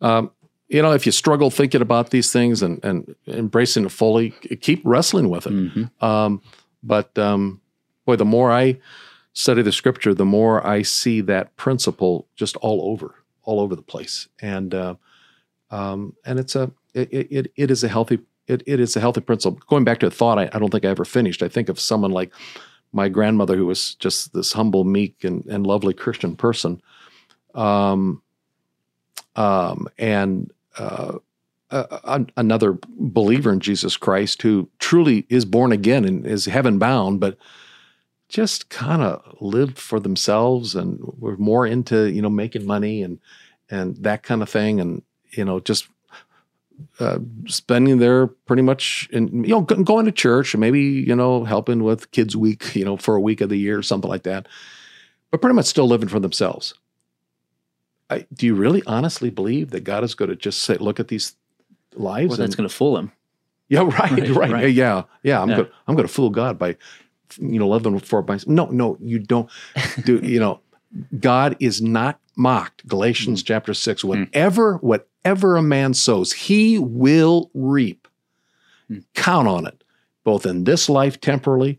um, 0.00 0.30
you 0.68 0.82
know, 0.82 0.92
if 0.92 1.04
you 1.06 1.12
struggle 1.12 1.50
thinking 1.50 1.82
about 1.82 2.10
these 2.10 2.32
things 2.32 2.62
and 2.62 2.82
and 2.84 3.14
embracing 3.26 3.84
it 3.84 3.92
fully, 3.92 4.30
keep 4.60 4.80
wrestling 4.84 5.28
with 5.28 5.46
it. 5.46 5.52
Mhm. 5.52 6.02
Um, 6.02 6.40
but 6.82 7.16
um, 7.18 7.60
boy, 8.06 8.16
the 8.16 8.24
more 8.24 8.50
I 8.50 8.78
study 9.32 9.60
the 9.62 9.72
scripture, 9.72 10.14
the 10.14 10.24
more 10.24 10.66
I 10.66 10.82
see 10.82 11.20
that 11.22 11.54
principle 11.56 12.26
just 12.34 12.56
all 12.56 12.90
over, 12.90 13.14
all 13.44 13.60
over 13.60 13.76
the 13.76 13.82
place, 13.82 14.28
and 14.40 14.74
uh, 14.74 14.94
um, 15.70 16.14
and 16.24 16.38
it's 16.38 16.56
a 16.56 16.70
it, 16.94 17.08
it 17.12 17.52
it 17.56 17.70
is 17.70 17.84
a 17.84 17.88
healthy 17.88 18.20
it, 18.46 18.62
it 18.66 18.80
is 18.80 18.96
a 18.96 19.00
healthy 19.00 19.20
principle. 19.20 19.60
Going 19.66 19.84
back 19.84 20.00
to 20.00 20.06
a 20.06 20.10
thought, 20.10 20.38
I, 20.38 20.48
I 20.52 20.58
don't 20.58 20.70
think 20.70 20.84
I 20.84 20.88
ever 20.88 21.04
finished. 21.04 21.42
I 21.42 21.48
think 21.48 21.68
of 21.68 21.80
someone 21.80 22.10
like 22.10 22.32
my 22.92 23.08
grandmother, 23.08 23.56
who 23.56 23.66
was 23.66 23.94
just 23.96 24.32
this 24.32 24.52
humble, 24.52 24.84
meek, 24.84 25.24
and, 25.24 25.44
and 25.46 25.66
lovely 25.66 25.92
Christian 25.92 26.36
person, 26.36 26.80
um, 27.54 28.22
um, 29.34 29.88
and 29.98 30.50
uh, 30.78 31.18
uh, 31.70 32.24
another 32.36 32.78
believer 32.88 33.52
in 33.52 33.60
Jesus 33.60 33.96
Christ 33.96 34.42
who 34.42 34.68
truly 34.78 35.26
is 35.28 35.44
born 35.44 35.72
again 35.72 36.04
and 36.04 36.26
is 36.26 36.46
heaven 36.46 36.78
bound, 36.78 37.20
but 37.20 37.36
just 38.28 38.68
kind 38.70 39.02
of 39.02 39.36
lived 39.40 39.78
for 39.78 40.00
themselves 40.00 40.74
and 40.74 41.00
were 41.18 41.36
more 41.36 41.66
into 41.66 42.10
you 42.10 42.22
know 42.22 42.30
making 42.30 42.66
money 42.66 43.02
and 43.02 43.18
and 43.68 43.96
that 43.96 44.22
kind 44.22 44.42
of 44.42 44.48
thing, 44.48 44.80
and 44.80 45.02
you 45.32 45.44
know 45.44 45.60
just 45.60 45.88
uh, 47.00 47.18
spending 47.46 47.98
there 47.98 48.26
pretty 48.26 48.62
much 48.62 49.08
and 49.12 49.30
you 49.46 49.52
know 49.52 49.60
going 49.62 50.04
to 50.06 50.12
church 50.12 50.54
and 50.54 50.60
maybe 50.60 50.80
you 50.80 51.14
know 51.14 51.44
helping 51.44 51.82
with 51.84 52.10
kids 52.10 52.36
week 52.36 52.74
you 52.76 52.84
know 52.84 52.96
for 52.96 53.14
a 53.16 53.20
week 53.20 53.40
of 53.40 53.48
the 53.48 53.56
year 53.56 53.78
or 53.78 53.82
something 53.82 54.08
like 54.10 54.22
that, 54.24 54.46
but 55.30 55.40
pretty 55.40 55.54
much 55.54 55.66
still 55.66 55.86
living 55.86 56.08
for 56.08 56.20
themselves. 56.20 56.74
I, 58.08 58.24
do 58.32 58.46
you 58.46 58.54
really 58.54 58.82
honestly 58.86 59.30
believe 59.30 59.70
that 59.70 59.82
God 59.82 60.04
is 60.04 60.14
going 60.14 60.28
to 60.28 60.36
just 60.36 60.62
say, 60.62 60.76
look 60.76 61.00
at 61.00 61.08
these 61.08 61.34
lives 61.94 62.28
Well, 62.30 62.34
and 62.40 62.42
that's 62.48 62.54
going 62.54 62.68
to 62.68 62.74
fool 62.74 62.96
him. 62.96 63.10
yeah, 63.68 63.80
right, 63.98 64.10
Right, 64.12 64.28
right, 64.30 64.50
right. 64.52 64.72
yeah, 64.72 65.02
yeah. 65.24 65.42
I'm 65.42 65.48
Yeah. 65.50 65.56
going 65.56 65.68
I'm 65.88 65.96
going 65.96 66.06
to 66.06 66.12
fool 66.12 66.30
God 66.30 66.56
by, 66.56 66.76
you 67.40 67.58
know, 67.58 67.66
loving 67.66 67.98
for 67.98 68.22
myself. 68.22 68.46
No, 68.48 68.66
no, 68.66 68.96
you 69.00 69.18
don't. 69.18 69.50
Do 70.04 70.18
you 70.18 70.38
know? 70.38 70.60
God 71.18 71.56
is 71.60 71.82
not 71.82 72.20
mocked. 72.36 72.86
Galatians 72.86 73.42
Mm. 73.42 73.46
chapter 73.46 73.74
six. 73.74 74.04
Whatever, 74.04 74.76
whatever 74.78 75.56
a 75.56 75.62
man 75.62 75.94
sows, 75.94 76.32
he 76.32 76.78
will 76.78 77.50
reap. 77.54 78.08
Mm. 78.90 79.04
Count 79.14 79.48
on 79.48 79.66
it, 79.66 79.82
both 80.24 80.46
in 80.46 80.64
this 80.64 80.88
life 80.88 81.20
temporally, 81.20 81.78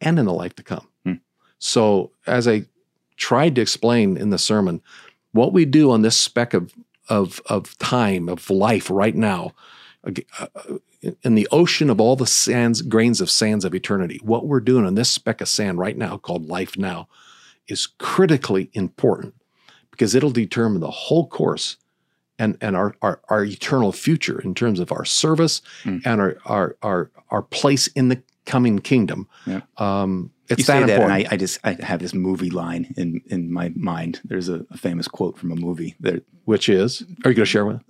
and 0.00 0.18
in 0.18 0.26
the 0.26 0.32
life 0.32 0.54
to 0.56 0.62
come. 0.62 0.86
Mm. 1.06 1.20
So, 1.58 2.10
as 2.26 2.46
I 2.48 2.66
tried 3.16 3.54
to 3.54 3.60
explain 3.62 4.16
in 4.16 4.30
the 4.30 4.38
sermon, 4.38 4.80
what 5.32 5.52
we 5.52 5.64
do 5.64 5.90
on 5.90 6.02
this 6.02 6.16
speck 6.16 6.52
of 6.54 6.74
of 7.08 7.40
of 7.46 7.76
time 7.78 8.28
of 8.28 8.48
life 8.50 8.90
right 8.90 9.14
now, 9.14 9.52
uh, 10.04 10.46
in 11.22 11.34
the 11.34 11.48
ocean 11.50 11.90
of 11.90 12.00
all 12.00 12.16
the 12.16 12.26
sands, 12.26 12.82
grains 12.82 13.20
of 13.20 13.30
sands 13.30 13.64
of 13.64 13.74
eternity, 13.74 14.20
what 14.22 14.46
we're 14.46 14.60
doing 14.60 14.86
on 14.86 14.94
this 14.94 15.10
speck 15.10 15.40
of 15.40 15.48
sand 15.48 15.78
right 15.78 15.96
now, 15.96 16.16
called 16.16 16.48
life 16.48 16.76
now, 16.78 17.08
is 17.72 17.86
critically 17.98 18.70
important 18.74 19.34
because 19.90 20.14
it'll 20.14 20.30
determine 20.30 20.80
the 20.80 20.90
whole 20.90 21.26
course 21.26 21.76
and, 22.38 22.56
and 22.60 22.76
our, 22.76 22.94
our, 23.02 23.20
our 23.28 23.44
eternal 23.44 23.92
future 23.92 24.40
in 24.40 24.54
terms 24.54 24.78
of 24.80 24.92
our 24.92 25.04
service 25.04 25.62
Mm. 25.84 26.02
and 26.04 26.20
our, 26.20 26.36
our, 26.44 26.76
our, 26.82 27.10
our 27.30 27.42
place 27.42 27.86
in 27.88 28.08
the 28.08 28.22
coming 28.46 28.78
kingdom. 28.80 29.28
Yeah. 29.46 29.60
Um, 29.78 30.30
it's 30.48 30.60
you 30.60 30.64
that 30.64 30.66
say 30.66 30.72
that, 30.80 30.82
and 30.82 30.90
important. 30.90 31.32
I, 31.32 31.34
I 31.34 31.36
just 31.38 31.58
I 31.64 31.72
have 31.84 32.00
this 32.00 32.12
movie 32.14 32.50
line 32.50 32.92
in 32.96 33.22
in 33.26 33.50
my 33.52 33.70
mind. 33.74 34.20
There's 34.24 34.48
a, 34.50 34.66
a 34.70 34.76
famous 34.76 35.08
quote 35.08 35.38
from 35.38 35.50
a 35.52 35.56
movie 35.56 35.94
that 36.00 36.24
which 36.44 36.68
is, 36.68 37.02
are 37.24 37.30
you 37.30 37.36
going 37.36 37.36
to 37.36 37.46
share 37.46 37.64
with? 37.66 37.80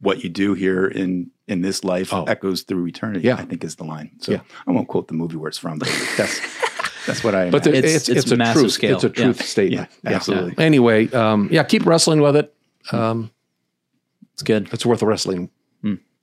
what 0.00 0.22
you 0.22 0.28
do 0.28 0.52
here 0.54 0.86
in 0.86 1.30
in 1.48 1.62
this 1.62 1.82
life 1.82 2.12
Oh. 2.12 2.24
echoes 2.24 2.62
through 2.62 2.86
eternity. 2.86 3.26
Yeah. 3.26 3.36
I 3.36 3.44
think 3.44 3.64
is 3.64 3.76
the 3.76 3.84
line. 3.84 4.10
So 4.20 4.32
Yeah. 4.32 4.40
I 4.66 4.70
won't 4.70 4.88
quote 4.88 5.08
the 5.08 5.14
movie 5.14 5.36
where 5.36 5.48
it's 5.48 5.58
from, 5.58 5.78
but 5.78 5.88
that's 6.18 6.38
that's 7.06 7.22
what 7.24 7.34
I. 7.34 7.44
Am, 7.46 7.50
but 7.50 7.64
there- 7.64 7.74
It's- 7.74 7.94
it's, 7.94 8.08
it's 8.08 8.22
it's, 8.24 8.32
a 8.32 8.36
massive 8.36 8.62
truth. 8.62 8.72
scale. 8.72 8.94
It's 8.96 9.04
a 9.04 9.08
Yeah. 9.08 9.12
truth 9.24 9.42
statement. 9.44 9.88
Yeah, 10.04 10.10
absolutely. 10.14 10.54
Anyway, 10.64 11.08
um, 11.12 11.48
yeah, 11.50 11.62
keep 11.62 11.86
wrestling 11.86 12.20
with 12.20 12.36
it. 12.36 12.52
Um, 12.92 13.30
It's 14.34 14.42
good. 14.42 14.68
it's 14.72 14.84
worth 14.86 15.02
wrestling. 15.02 15.50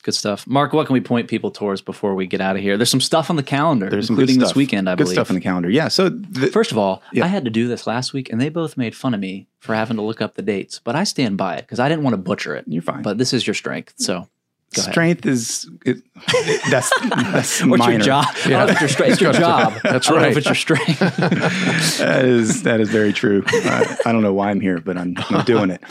Good 0.05 0.15
stuff. 0.15 0.45
Mark, 0.45 0.73
what 0.73 0.85
can 0.85 0.95
we 0.95 0.99
point 0.99 1.29
people 1.29 1.49
towards 1.49 1.79
before 1.79 2.13
we 2.13 2.27
get 2.27 2.41
out 2.41 2.57
of 2.57 2.61
here? 2.61 2.75
There's 2.75 2.91
some 2.91 2.99
stuff 2.99 3.29
on 3.29 3.37
the 3.37 3.41
calendar, 3.43 3.89
there's 3.89 4.09
including 4.09 4.35
stuff. 4.35 4.49
this 4.49 4.55
weekend, 4.55 4.89
I 4.89 4.95
good 4.95 5.03
believe. 5.05 5.13
stuff 5.13 5.29
in 5.29 5.35
the 5.35 5.41
calendar. 5.41 5.69
Yeah. 5.69 5.87
So 5.87 6.09
the, 6.09 6.47
First 6.47 6.73
of 6.73 6.77
all, 6.77 7.01
Yeah. 7.13 7.23
I 7.23 7.27
had 7.27 7.45
to 7.45 7.49
do 7.49 7.69
this 7.69 7.87
last 7.87 8.11
week, 8.11 8.29
and 8.29 8.41
they 8.41 8.49
both 8.49 8.75
made 8.75 8.97
fun 8.97 9.13
of 9.13 9.21
me 9.21 9.47
for 9.61 9.73
having 9.75 9.95
to 9.95 10.03
look 10.03 10.21
up 10.21 10.35
the 10.35 10.41
dates. 10.41 10.81
But 10.83 10.97
I 10.97 11.05
stand 11.05 11.37
by 11.37 11.55
it 11.55 11.61
because 11.61 11.79
I 11.79 11.87
didn't 11.87 12.03
want 12.03 12.15
to 12.15 12.17
butcher 12.17 12.53
it. 12.53 12.65
you're 12.67 12.81
fine. 12.81 13.01
But 13.01 13.17
this 13.17 13.31
is 13.31 13.47
your 13.47 13.53
strength, 13.53 13.93
so 13.95 14.27
go 14.73 14.81
ahead. 14.81 14.93
strength 14.93 15.25
is 15.25 15.69
it, 15.85 16.03
that's 16.69 16.91
that's 17.01 17.63
What's 17.65 17.79
minor. 17.79 17.93
your 17.93 17.99
job? 17.99 18.25
I 18.45 18.49
don't 18.49 18.51
know 18.51 18.63
if 18.65 18.71
it's 18.71 18.81
your 18.81 18.89
strength. 18.89 19.11
It's 19.13 19.21
your 19.21 19.33
job. 19.33 19.73
That's 19.83 20.07
I 20.07 20.11
don't 20.11 20.19
know 20.19 20.23
right. 20.23 20.31
if 20.31 20.37
it's 20.37 20.45
your 20.45 20.55
strength. 20.55 20.99
that 21.97 22.25
is 22.25 22.63
that 22.63 22.79
is 22.79 22.89
very 22.89 23.13
true. 23.13 23.43
I, 23.47 23.97
I 24.05 24.11
don't 24.11 24.21
know 24.21 24.33
why 24.33 24.49
I'm 24.49 24.59
here, 24.59 24.79
but 24.79 24.97
I'm, 24.97 25.15
I'm 25.29 25.43
doing 25.45 25.69
it. 25.69 25.81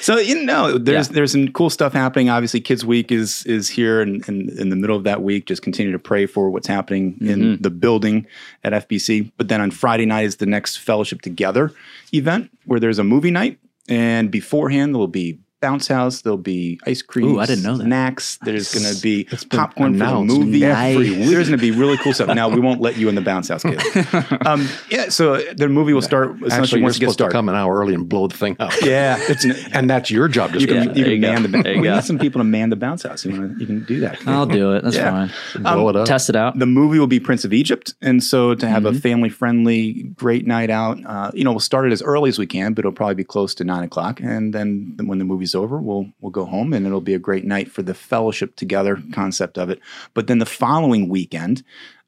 So 0.00 0.18
you 0.18 0.44
know, 0.44 0.78
there's 0.78 1.08
Yeah. 1.08 1.14
there's 1.14 1.32
some 1.32 1.48
cool 1.48 1.70
stuff 1.70 1.92
happening. 1.92 2.30
Obviously, 2.30 2.60
Kids 2.60 2.84
Week 2.84 3.12
is 3.12 3.44
is 3.46 3.68
here, 3.68 4.00
and, 4.00 4.26
and 4.28 4.50
in 4.50 4.68
the 4.68 4.76
middle 4.76 4.96
of 4.96 5.04
that 5.04 5.22
week, 5.22 5.46
just 5.46 5.62
continue 5.62 5.92
to 5.92 5.98
pray 5.98 6.26
for 6.26 6.50
what's 6.50 6.66
happening 6.66 7.16
in 7.20 7.40
mm-hmm. 7.40 7.62
the 7.62 7.70
building 7.70 8.26
at 8.64 8.72
FBC. 8.72 9.32
But 9.36 9.48
then 9.48 9.60
on 9.60 9.70
Friday 9.70 10.06
night 10.06 10.24
is 10.24 10.36
the 10.36 10.46
next 10.46 10.78
Fellowship 10.78 11.22
Together 11.22 11.72
event, 12.12 12.50
where 12.66 12.80
there's 12.80 12.98
a 12.98 13.04
movie 13.04 13.30
night, 13.30 13.58
and 13.88 14.30
beforehand 14.30 14.94
there 14.94 14.98
will 14.98 15.08
be. 15.08 15.38
Bounce 15.62 15.86
house. 15.88 16.20
There'll 16.22 16.36
be 16.36 16.78
ice 16.84 17.00
cream. 17.00 17.28
Ooh, 17.28 17.38
I 17.40 17.46
didn't 17.46 17.64
know 17.64 17.76
that. 17.78 17.84
Snacks. 17.84 18.38
There's 18.42 18.74
going 18.74 18.94
to 18.94 19.00
be 19.00 19.24
popcorn 19.48 19.96
for 19.98 20.04
the 20.04 20.20
movie. 20.24 20.64
every 20.64 20.96
week. 21.10 21.30
There's 21.30 21.48
going 21.48 21.58
to 21.58 21.62
be 21.62 21.70
really 21.70 21.96
cool 21.98 22.12
stuff. 22.12 22.34
Now 22.34 22.48
we 22.50 22.60
won't 22.60 22.80
let 22.80 22.96
you 22.98 23.08
in 23.08 23.14
the 23.14 23.20
bounce 23.22 23.48
house, 23.48 23.62
kid. 23.62 23.80
um, 24.46 24.68
yeah. 24.90 25.08
So 25.08 25.38
the 25.54 25.68
movie 25.68 25.92
will 25.94 26.02
start 26.02 26.30
essentially 26.42 26.50
Actually, 26.52 26.80
you're 26.80 26.84
once 26.86 26.96
it 26.96 27.00
gets 27.00 27.12
supposed 27.12 27.18
to 27.18 27.24
dark. 27.24 27.32
come 27.32 27.48
an 27.48 27.54
hour 27.54 27.78
early 27.78 27.94
and 27.94 28.08
blow 28.08 28.26
the 28.28 28.36
thing 28.36 28.56
up. 28.60 28.72
Yeah, 28.82 29.16
it's 29.28 29.44
and 29.72 29.88
that's 29.88 30.10
your 30.10 30.28
job 30.28 30.54
you 30.54 30.66
can, 30.66 30.76
Yeah, 30.76 30.82
you 30.94 31.04
can 31.04 31.12
you 31.12 31.20
man 31.20 31.42
go. 31.42 31.48
the 31.48 31.62
There 31.62 31.76
we 31.78 31.82
go. 31.84 31.94
need 31.94 32.04
some 32.04 32.18
people 32.18 32.40
to 32.40 32.44
man 32.44 32.70
the 32.70 32.76
bounce 32.76 33.04
house. 33.04 33.24
You, 33.24 33.32
wanna, 33.32 33.54
you 33.58 33.66
can 33.66 33.84
do 33.84 34.00
that. 34.00 34.18
I'll 34.26 34.46
do 34.46 34.72
it. 34.74 34.82
That's 34.82 34.96
Yeah. 34.96 35.28
fine. 35.54 35.62
blow 35.62 35.88
it 35.88 35.96
up. 35.96 36.06
Test 36.06 36.28
it 36.28 36.36
out. 36.36 36.58
The 36.58 36.66
movie 36.66 36.98
will 36.98 37.06
be 37.06 37.20
Prince 37.20 37.44
of 37.44 37.52
Egypt, 37.52 37.94
and 38.02 38.22
so 38.22 38.54
to 38.54 38.68
have 38.68 38.82
Mm-hmm. 38.82 38.96
a 38.96 39.00
family-friendly, 39.00 39.92
great 40.16 40.46
night 40.46 40.70
out, 40.70 40.98
uh, 41.06 41.30
you 41.34 41.44
know, 41.44 41.52
we'll 41.52 41.60
start 41.60 41.86
it 41.86 41.92
as 41.92 42.02
early 42.02 42.28
as 42.28 42.38
we 42.38 42.46
can, 42.46 42.72
but 42.74 42.80
it'll 42.80 42.90
probably 42.92 43.14
be 43.14 43.22
close 43.24 43.54
to 43.54 43.64
nine 43.64 43.84
o'clock, 43.84 44.20
and 44.20 44.52
then 44.52 44.94
when 45.04 45.18
the 45.18 45.24
movie's 45.24 45.51
over, 45.54 45.78
we'll 45.78 46.06
we'll 46.20 46.30
go 46.30 46.44
home, 46.44 46.72
and 46.72 46.86
it'll 46.86 47.00
be 47.00 47.14
a 47.14 47.18
great 47.18 47.44
night 47.44 47.70
for 47.70 47.82
the 47.82 47.94
fellowship 47.94 48.56
together 48.56 49.02
concept 49.12 49.58
of 49.58 49.70
it. 49.70 49.80
But 50.14 50.26
then 50.26 50.38
the 50.38 50.46
following 50.46 51.08
weekend, 51.08 51.62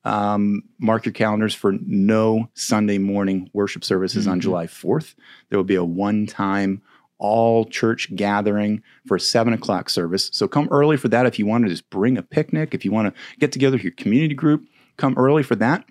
um, 0.05 0.63
mark 0.79 1.07
your 1.07 1.13
calendars 1.13 1.55
for 1.55 1.73
no 1.87 2.49
Sunday 2.55 2.99
morning 2.99 3.51
worship 3.53 3.85
services 3.85 4.27
on 4.27 4.41
July 4.41 4.67
fourth. 4.67 5.15
There 5.49 5.59
will 5.59 5.65
be 5.65 5.75
a 5.75 5.85
one-time 5.85 6.83
all 7.19 7.65
church 7.65 8.15
gathering 8.15 8.83
for 9.07 9.17
a 9.17 9.21
seven 9.21 9.53
o'clock 9.53 9.89
service. 9.89 10.31
So 10.33 10.49
come 10.49 10.69
early 10.71 10.97
for 10.97 11.09
that 11.09 11.27
if 11.27 11.39
you 11.39 11.47
want 11.47 11.65
to 11.65 11.71
just 11.71 11.89
bring 11.89 12.19
a 12.19 12.23
picnic, 12.23 12.75
if 12.75 12.85
you 12.85 12.93
want 12.93 13.15
to 13.15 13.21
get 13.39 13.53
together 13.53 13.77
with 13.77 13.85
your 13.85 13.93
community 13.93 14.35
group, 14.35 14.67
come 14.97 15.15
early 15.17 15.43
for 15.43 15.55
that. 15.57 15.85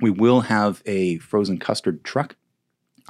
We 0.00 0.10
will 0.10 0.42
have 0.42 0.82
a 0.86 1.18
frozen 1.18 1.58
custard 1.58 2.04
truck 2.04 2.36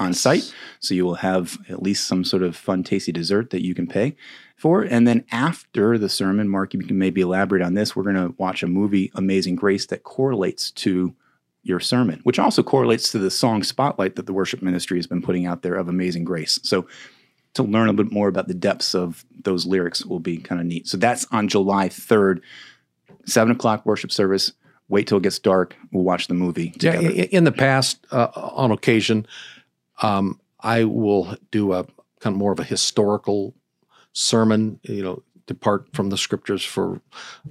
on 0.00 0.14
site. 0.14 0.52
So 0.80 0.94
you 0.94 1.04
will 1.04 1.16
have 1.16 1.58
at 1.68 1.82
least 1.82 2.06
some 2.08 2.24
sort 2.24 2.42
of 2.42 2.56
fun, 2.56 2.82
tasty 2.82 3.12
dessert 3.12 3.50
that 3.50 3.62
you 3.64 3.74
can 3.74 3.86
pay 3.86 4.16
for. 4.56 4.82
And 4.82 5.06
then 5.06 5.24
after 5.30 5.98
the 5.98 6.08
sermon, 6.08 6.48
Mark, 6.48 6.74
you 6.74 6.80
can 6.80 6.98
maybe 6.98 7.20
elaborate 7.20 7.62
on 7.62 7.74
this. 7.74 7.94
We're 7.94 8.02
going 8.02 8.16
to 8.16 8.34
watch 8.38 8.62
a 8.62 8.66
movie, 8.66 9.12
Amazing 9.14 9.56
Grace, 9.56 9.86
that 9.86 10.02
correlates 10.02 10.70
to 10.72 11.14
your 11.62 11.78
sermon, 11.80 12.20
which 12.24 12.38
also 12.38 12.62
correlates 12.62 13.12
to 13.12 13.18
the 13.18 13.30
song 13.30 13.62
Spotlight 13.62 14.16
that 14.16 14.24
the 14.26 14.32
worship 14.32 14.62
ministry 14.62 14.96
has 14.98 15.06
been 15.06 15.20
putting 15.22 15.44
out 15.46 15.60
there 15.62 15.74
of 15.74 15.88
Amazing 15.88 16.24
Grace. 16.24 16.58
So 16.62 16.86
to 17.54 17.62
learn 17.62 17.88
a 17.88 17.92
bit 17.92 18.10
more 18.10 18.28
about 18.28 18.48
the 18.48 18.54
depths 18.54 18.94
of 18.94 19.24
those 19.44 19.66
lyrics 19.66 20.06
will 20.06 20.20
be 20.20 20.38
kind 20.38 20.60
of 20.60 20.66
neat. 20.66 20.88
So 20.88 20.96
that's 20.96 21.26
on 21.30 21.48
July 21.48 21.88
3rd, 21.90 22.40
seven 23.26 23.52
o'clock 23.52 23.84
worship 23.84 24.10
service. 24.10 24.52
Wait 24.88 25.06
till 25.06 25.18
it 25.18 25.22
gets 25.22 25.38
dark. 25.38 25.76
We'll 25.92 26.02
watch 26.04 26.26
the 26.28 26.34
movie 26.34 26.72
Yeah, 26.80 26.92
together. 26.96 27.08
i- 27.08 27.28
in 27.30 27.44
the 27.44 27.52
past, 27.52 28.04
uh, 28.10 28.28
on 28.34 28.70
occasion, 28.72 29.26
um, 30.02 30.40
I 30.60 30.84
will 30.84 31.36
do 31.50 31.72
a 31.72 31.84
kind 32.20 32.34
of 32.34 32.38
more 32.38 32.52
of 32.52 32.60
a 32.60 32.64
historical 32.64 33.54
sermon. 34.12 34.78
You 34.82 35.02
know, 35.02 35.22
depart 35.46 35.88
from 35.92 36.10
the 36.10 36.16
scriptures 36.16 36.64
for 36.64 37.00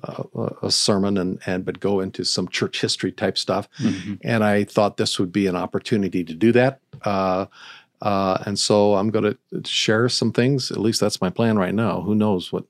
uh, 0.03 0.23
a- 0.61 0.71
sermon, 0.71 1.17
and 1.17 1.39
and 1.45 1.65
but 1.65 1.79
go 1.79 1.99
into 1.99 2.23
some 2.23 2.47
church 2.47 2.81
history 2.81 3.11
type 3.11 3.37
stuff. 3.37 3.67
Mhm. 3.79 4.19
And 4.23 4.43
I 4.43 4.63
thought 4.63 4.97
this 4.97 5.19
would 5.19 5.31
be 5.31 5.47
an 5.47 5.55
opportunity 5.55 6.23
to 6.23 6.33
do 6.33 6.51
that. 6.53 6.79
Uh, 7.03 7.45
uh, 8.01 8.37
and 8.45 8.57
so 8.57 8.95
I'm 8.95 9.09
going 9.09 9.35
to 9.53 9.61
share 9.69 10.07
some 10.07 10.31
things. 10.31 10.71
At 10.71 10.77
least 10.79 11.01
that's 11.01 11.19
my 11.19 11.29
plan 11.29 11.57
right 11.57 11.73
now. 11.75 12.01
Who 12.01 12.15
knows 12.15 12.51
what 12.53 12.63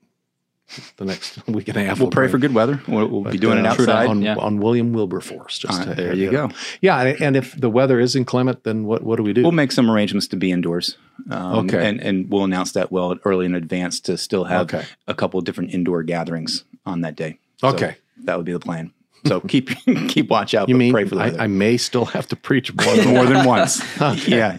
the 0.96 1.04
next 1.04 1.46
week 1.48 1.68
and 1.68 1.76
a 1.76 1.84
half? 1.84 2.00
We'll 2.00 2.10
pray 2.10 2.28
for 2.28 2.38
good 2.38 2.54
weather. 2.54 2.80
We'll, 2.88 3.06
we'll 3.08 3.24
be 3.24 3.30
But, 3.32 3.40
doing 3.40 3.58
it 3.58 3.66
uh, 3.66 3.70
outside. 3.70 4.06
on, 4.08 4.22
yeah. 4.22 4.36
on 4.36 4.58
William 4.58 4.92
Wilberforce. 4.92 5.58
Just 5.58 5.82
to- 5.82 5.94
there 5.94 6.14
you 6.14 6.30
go. 6.30 6.50
yeah, 6.80 7.00
and, 7.00 7.20
and 7.22 7.36
if 7.36 7.58
the 7.60 7.70
weather 7.70 7.98
is 8.00 8.14
inclement, 8.16 8.64
then 8.64 8.84
what, 8.84 9.02
what 9.02 9.16
do 9.16 9.22
we 9.22 9.32
do? 9.32 9.42
We'll 9.42 9.52
make 9.52 9.72
some 9.72 9.90
arrangements 9.90 10.26
to 10.28 10.36
be 10.36 10.50
indoors. 10.52 10.96
Um, 11.30 11.66
Okay. 11.66 11.88
And, 11.88 12.00
and 12.00 12.30
we'll 12.30 12.44
announce 12.44 12.72
that 12.72 12.90
well 12.90 13.16
early 13.24 13.46
in 13.46 13.54
advance 13.54 14.00
to 14.00 14.16
still 14.16 14.44
have 14.44 14.62
Okay. 14.72 14.84
a 15.06 15.14
couple 15.14 15.38
of 15.38 15.44
different 15.44 15.74
indoor 15.74 16.02
gatherings 16.02 16.64
on 16.86 17.00
that 17.02 17.16
day. 17.16 17.38
So 17.58 17.68
Okay. 17.68 17.96
That 18.24 18.36
would 18.36 18.46
be 18.46 18.52
the 18.52 18.60
plan. 18.60 18.92
So 19.26 19.40
keep 19.48 19.68
keep 20.08 20.30
watch 20.30 20.54
out. 20.54 20.68
you 20.70 20.74
mean 20.76 20.92
pray 20.92 21.04
for 21.04 21.14
the 21.16 21.20
I, 21.20 21.24
weather. 21.26 21.40
I 21.42 21.46
may 21.46 21.76
still 21.76 22.06
have 22.06 22.26
to 22.28 22.36
preach 22.36 22.72
more 22.74 22.96
than 22.96 23.08
more 23.14 23.26
than 23.26 23.44
once. 23.46 23.82
Yeah. 24.26 24.58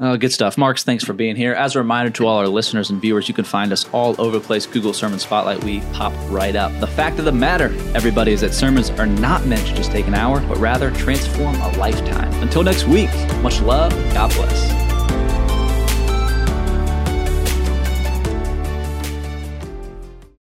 Oh, 0.00 0.16
good 0.16 0.32
stuff. 0.32 0.56
Marks, 0.56 0.84
thanks 0.84 1.02
for 1.02 1.12
being 1.12 1.34
here. 1.34 1.54
As 1.54 1.74
a 1.74 1.78
reminder 1.78 2.10
to 2.12 2.26
all 2.26 2.38
our 2.38 2.46
listeners 2.46 2.88
and 2.88 3.00
viewers, 3.00 3.26
you 3.26 3.34
can 3.34 3.44
find 3.44 3.72
us 3.72 3.88
all 3.92 4.14
over 4.20 4.38
the 4.38 4.44
place. 4.44 4.64
Google 4.64 4.92
Sermon 4.92 5.18
Spotlight. 5.18 5.64
We 5.64 5.80
pop 5.92 6.12
right 6.30 6.54
up. 6.54 6.70
The 6.78 6.86
fact 6.86 7.18
of 7.18 7.24
the 7.24 7.32
matter, 7.32 7.74
everybody, 7.96 8.30
is 8.30 8.40
that 8.42 8.54
sermons 8.54 8.90
are 8.90 9.06
not 9.06 9.44
meant 9.46 9.66
to 9.66 9.74
just 9.74 9.90
take 9.90 10.06
an 10.06 10.14
hour, 10.14 10.40
but 10.42 10.56
rather 10.58 10.92
transform 10.92 11.56
a 11.56 11.76
lifetime. 11.78 12.32
Until 12.34 12.62
next 12.62 12.86
week, 12.86 13.10
much 13.42 13.60
love. 13.60 13.90
God 14.14 14.32
bless. 14.34 14.87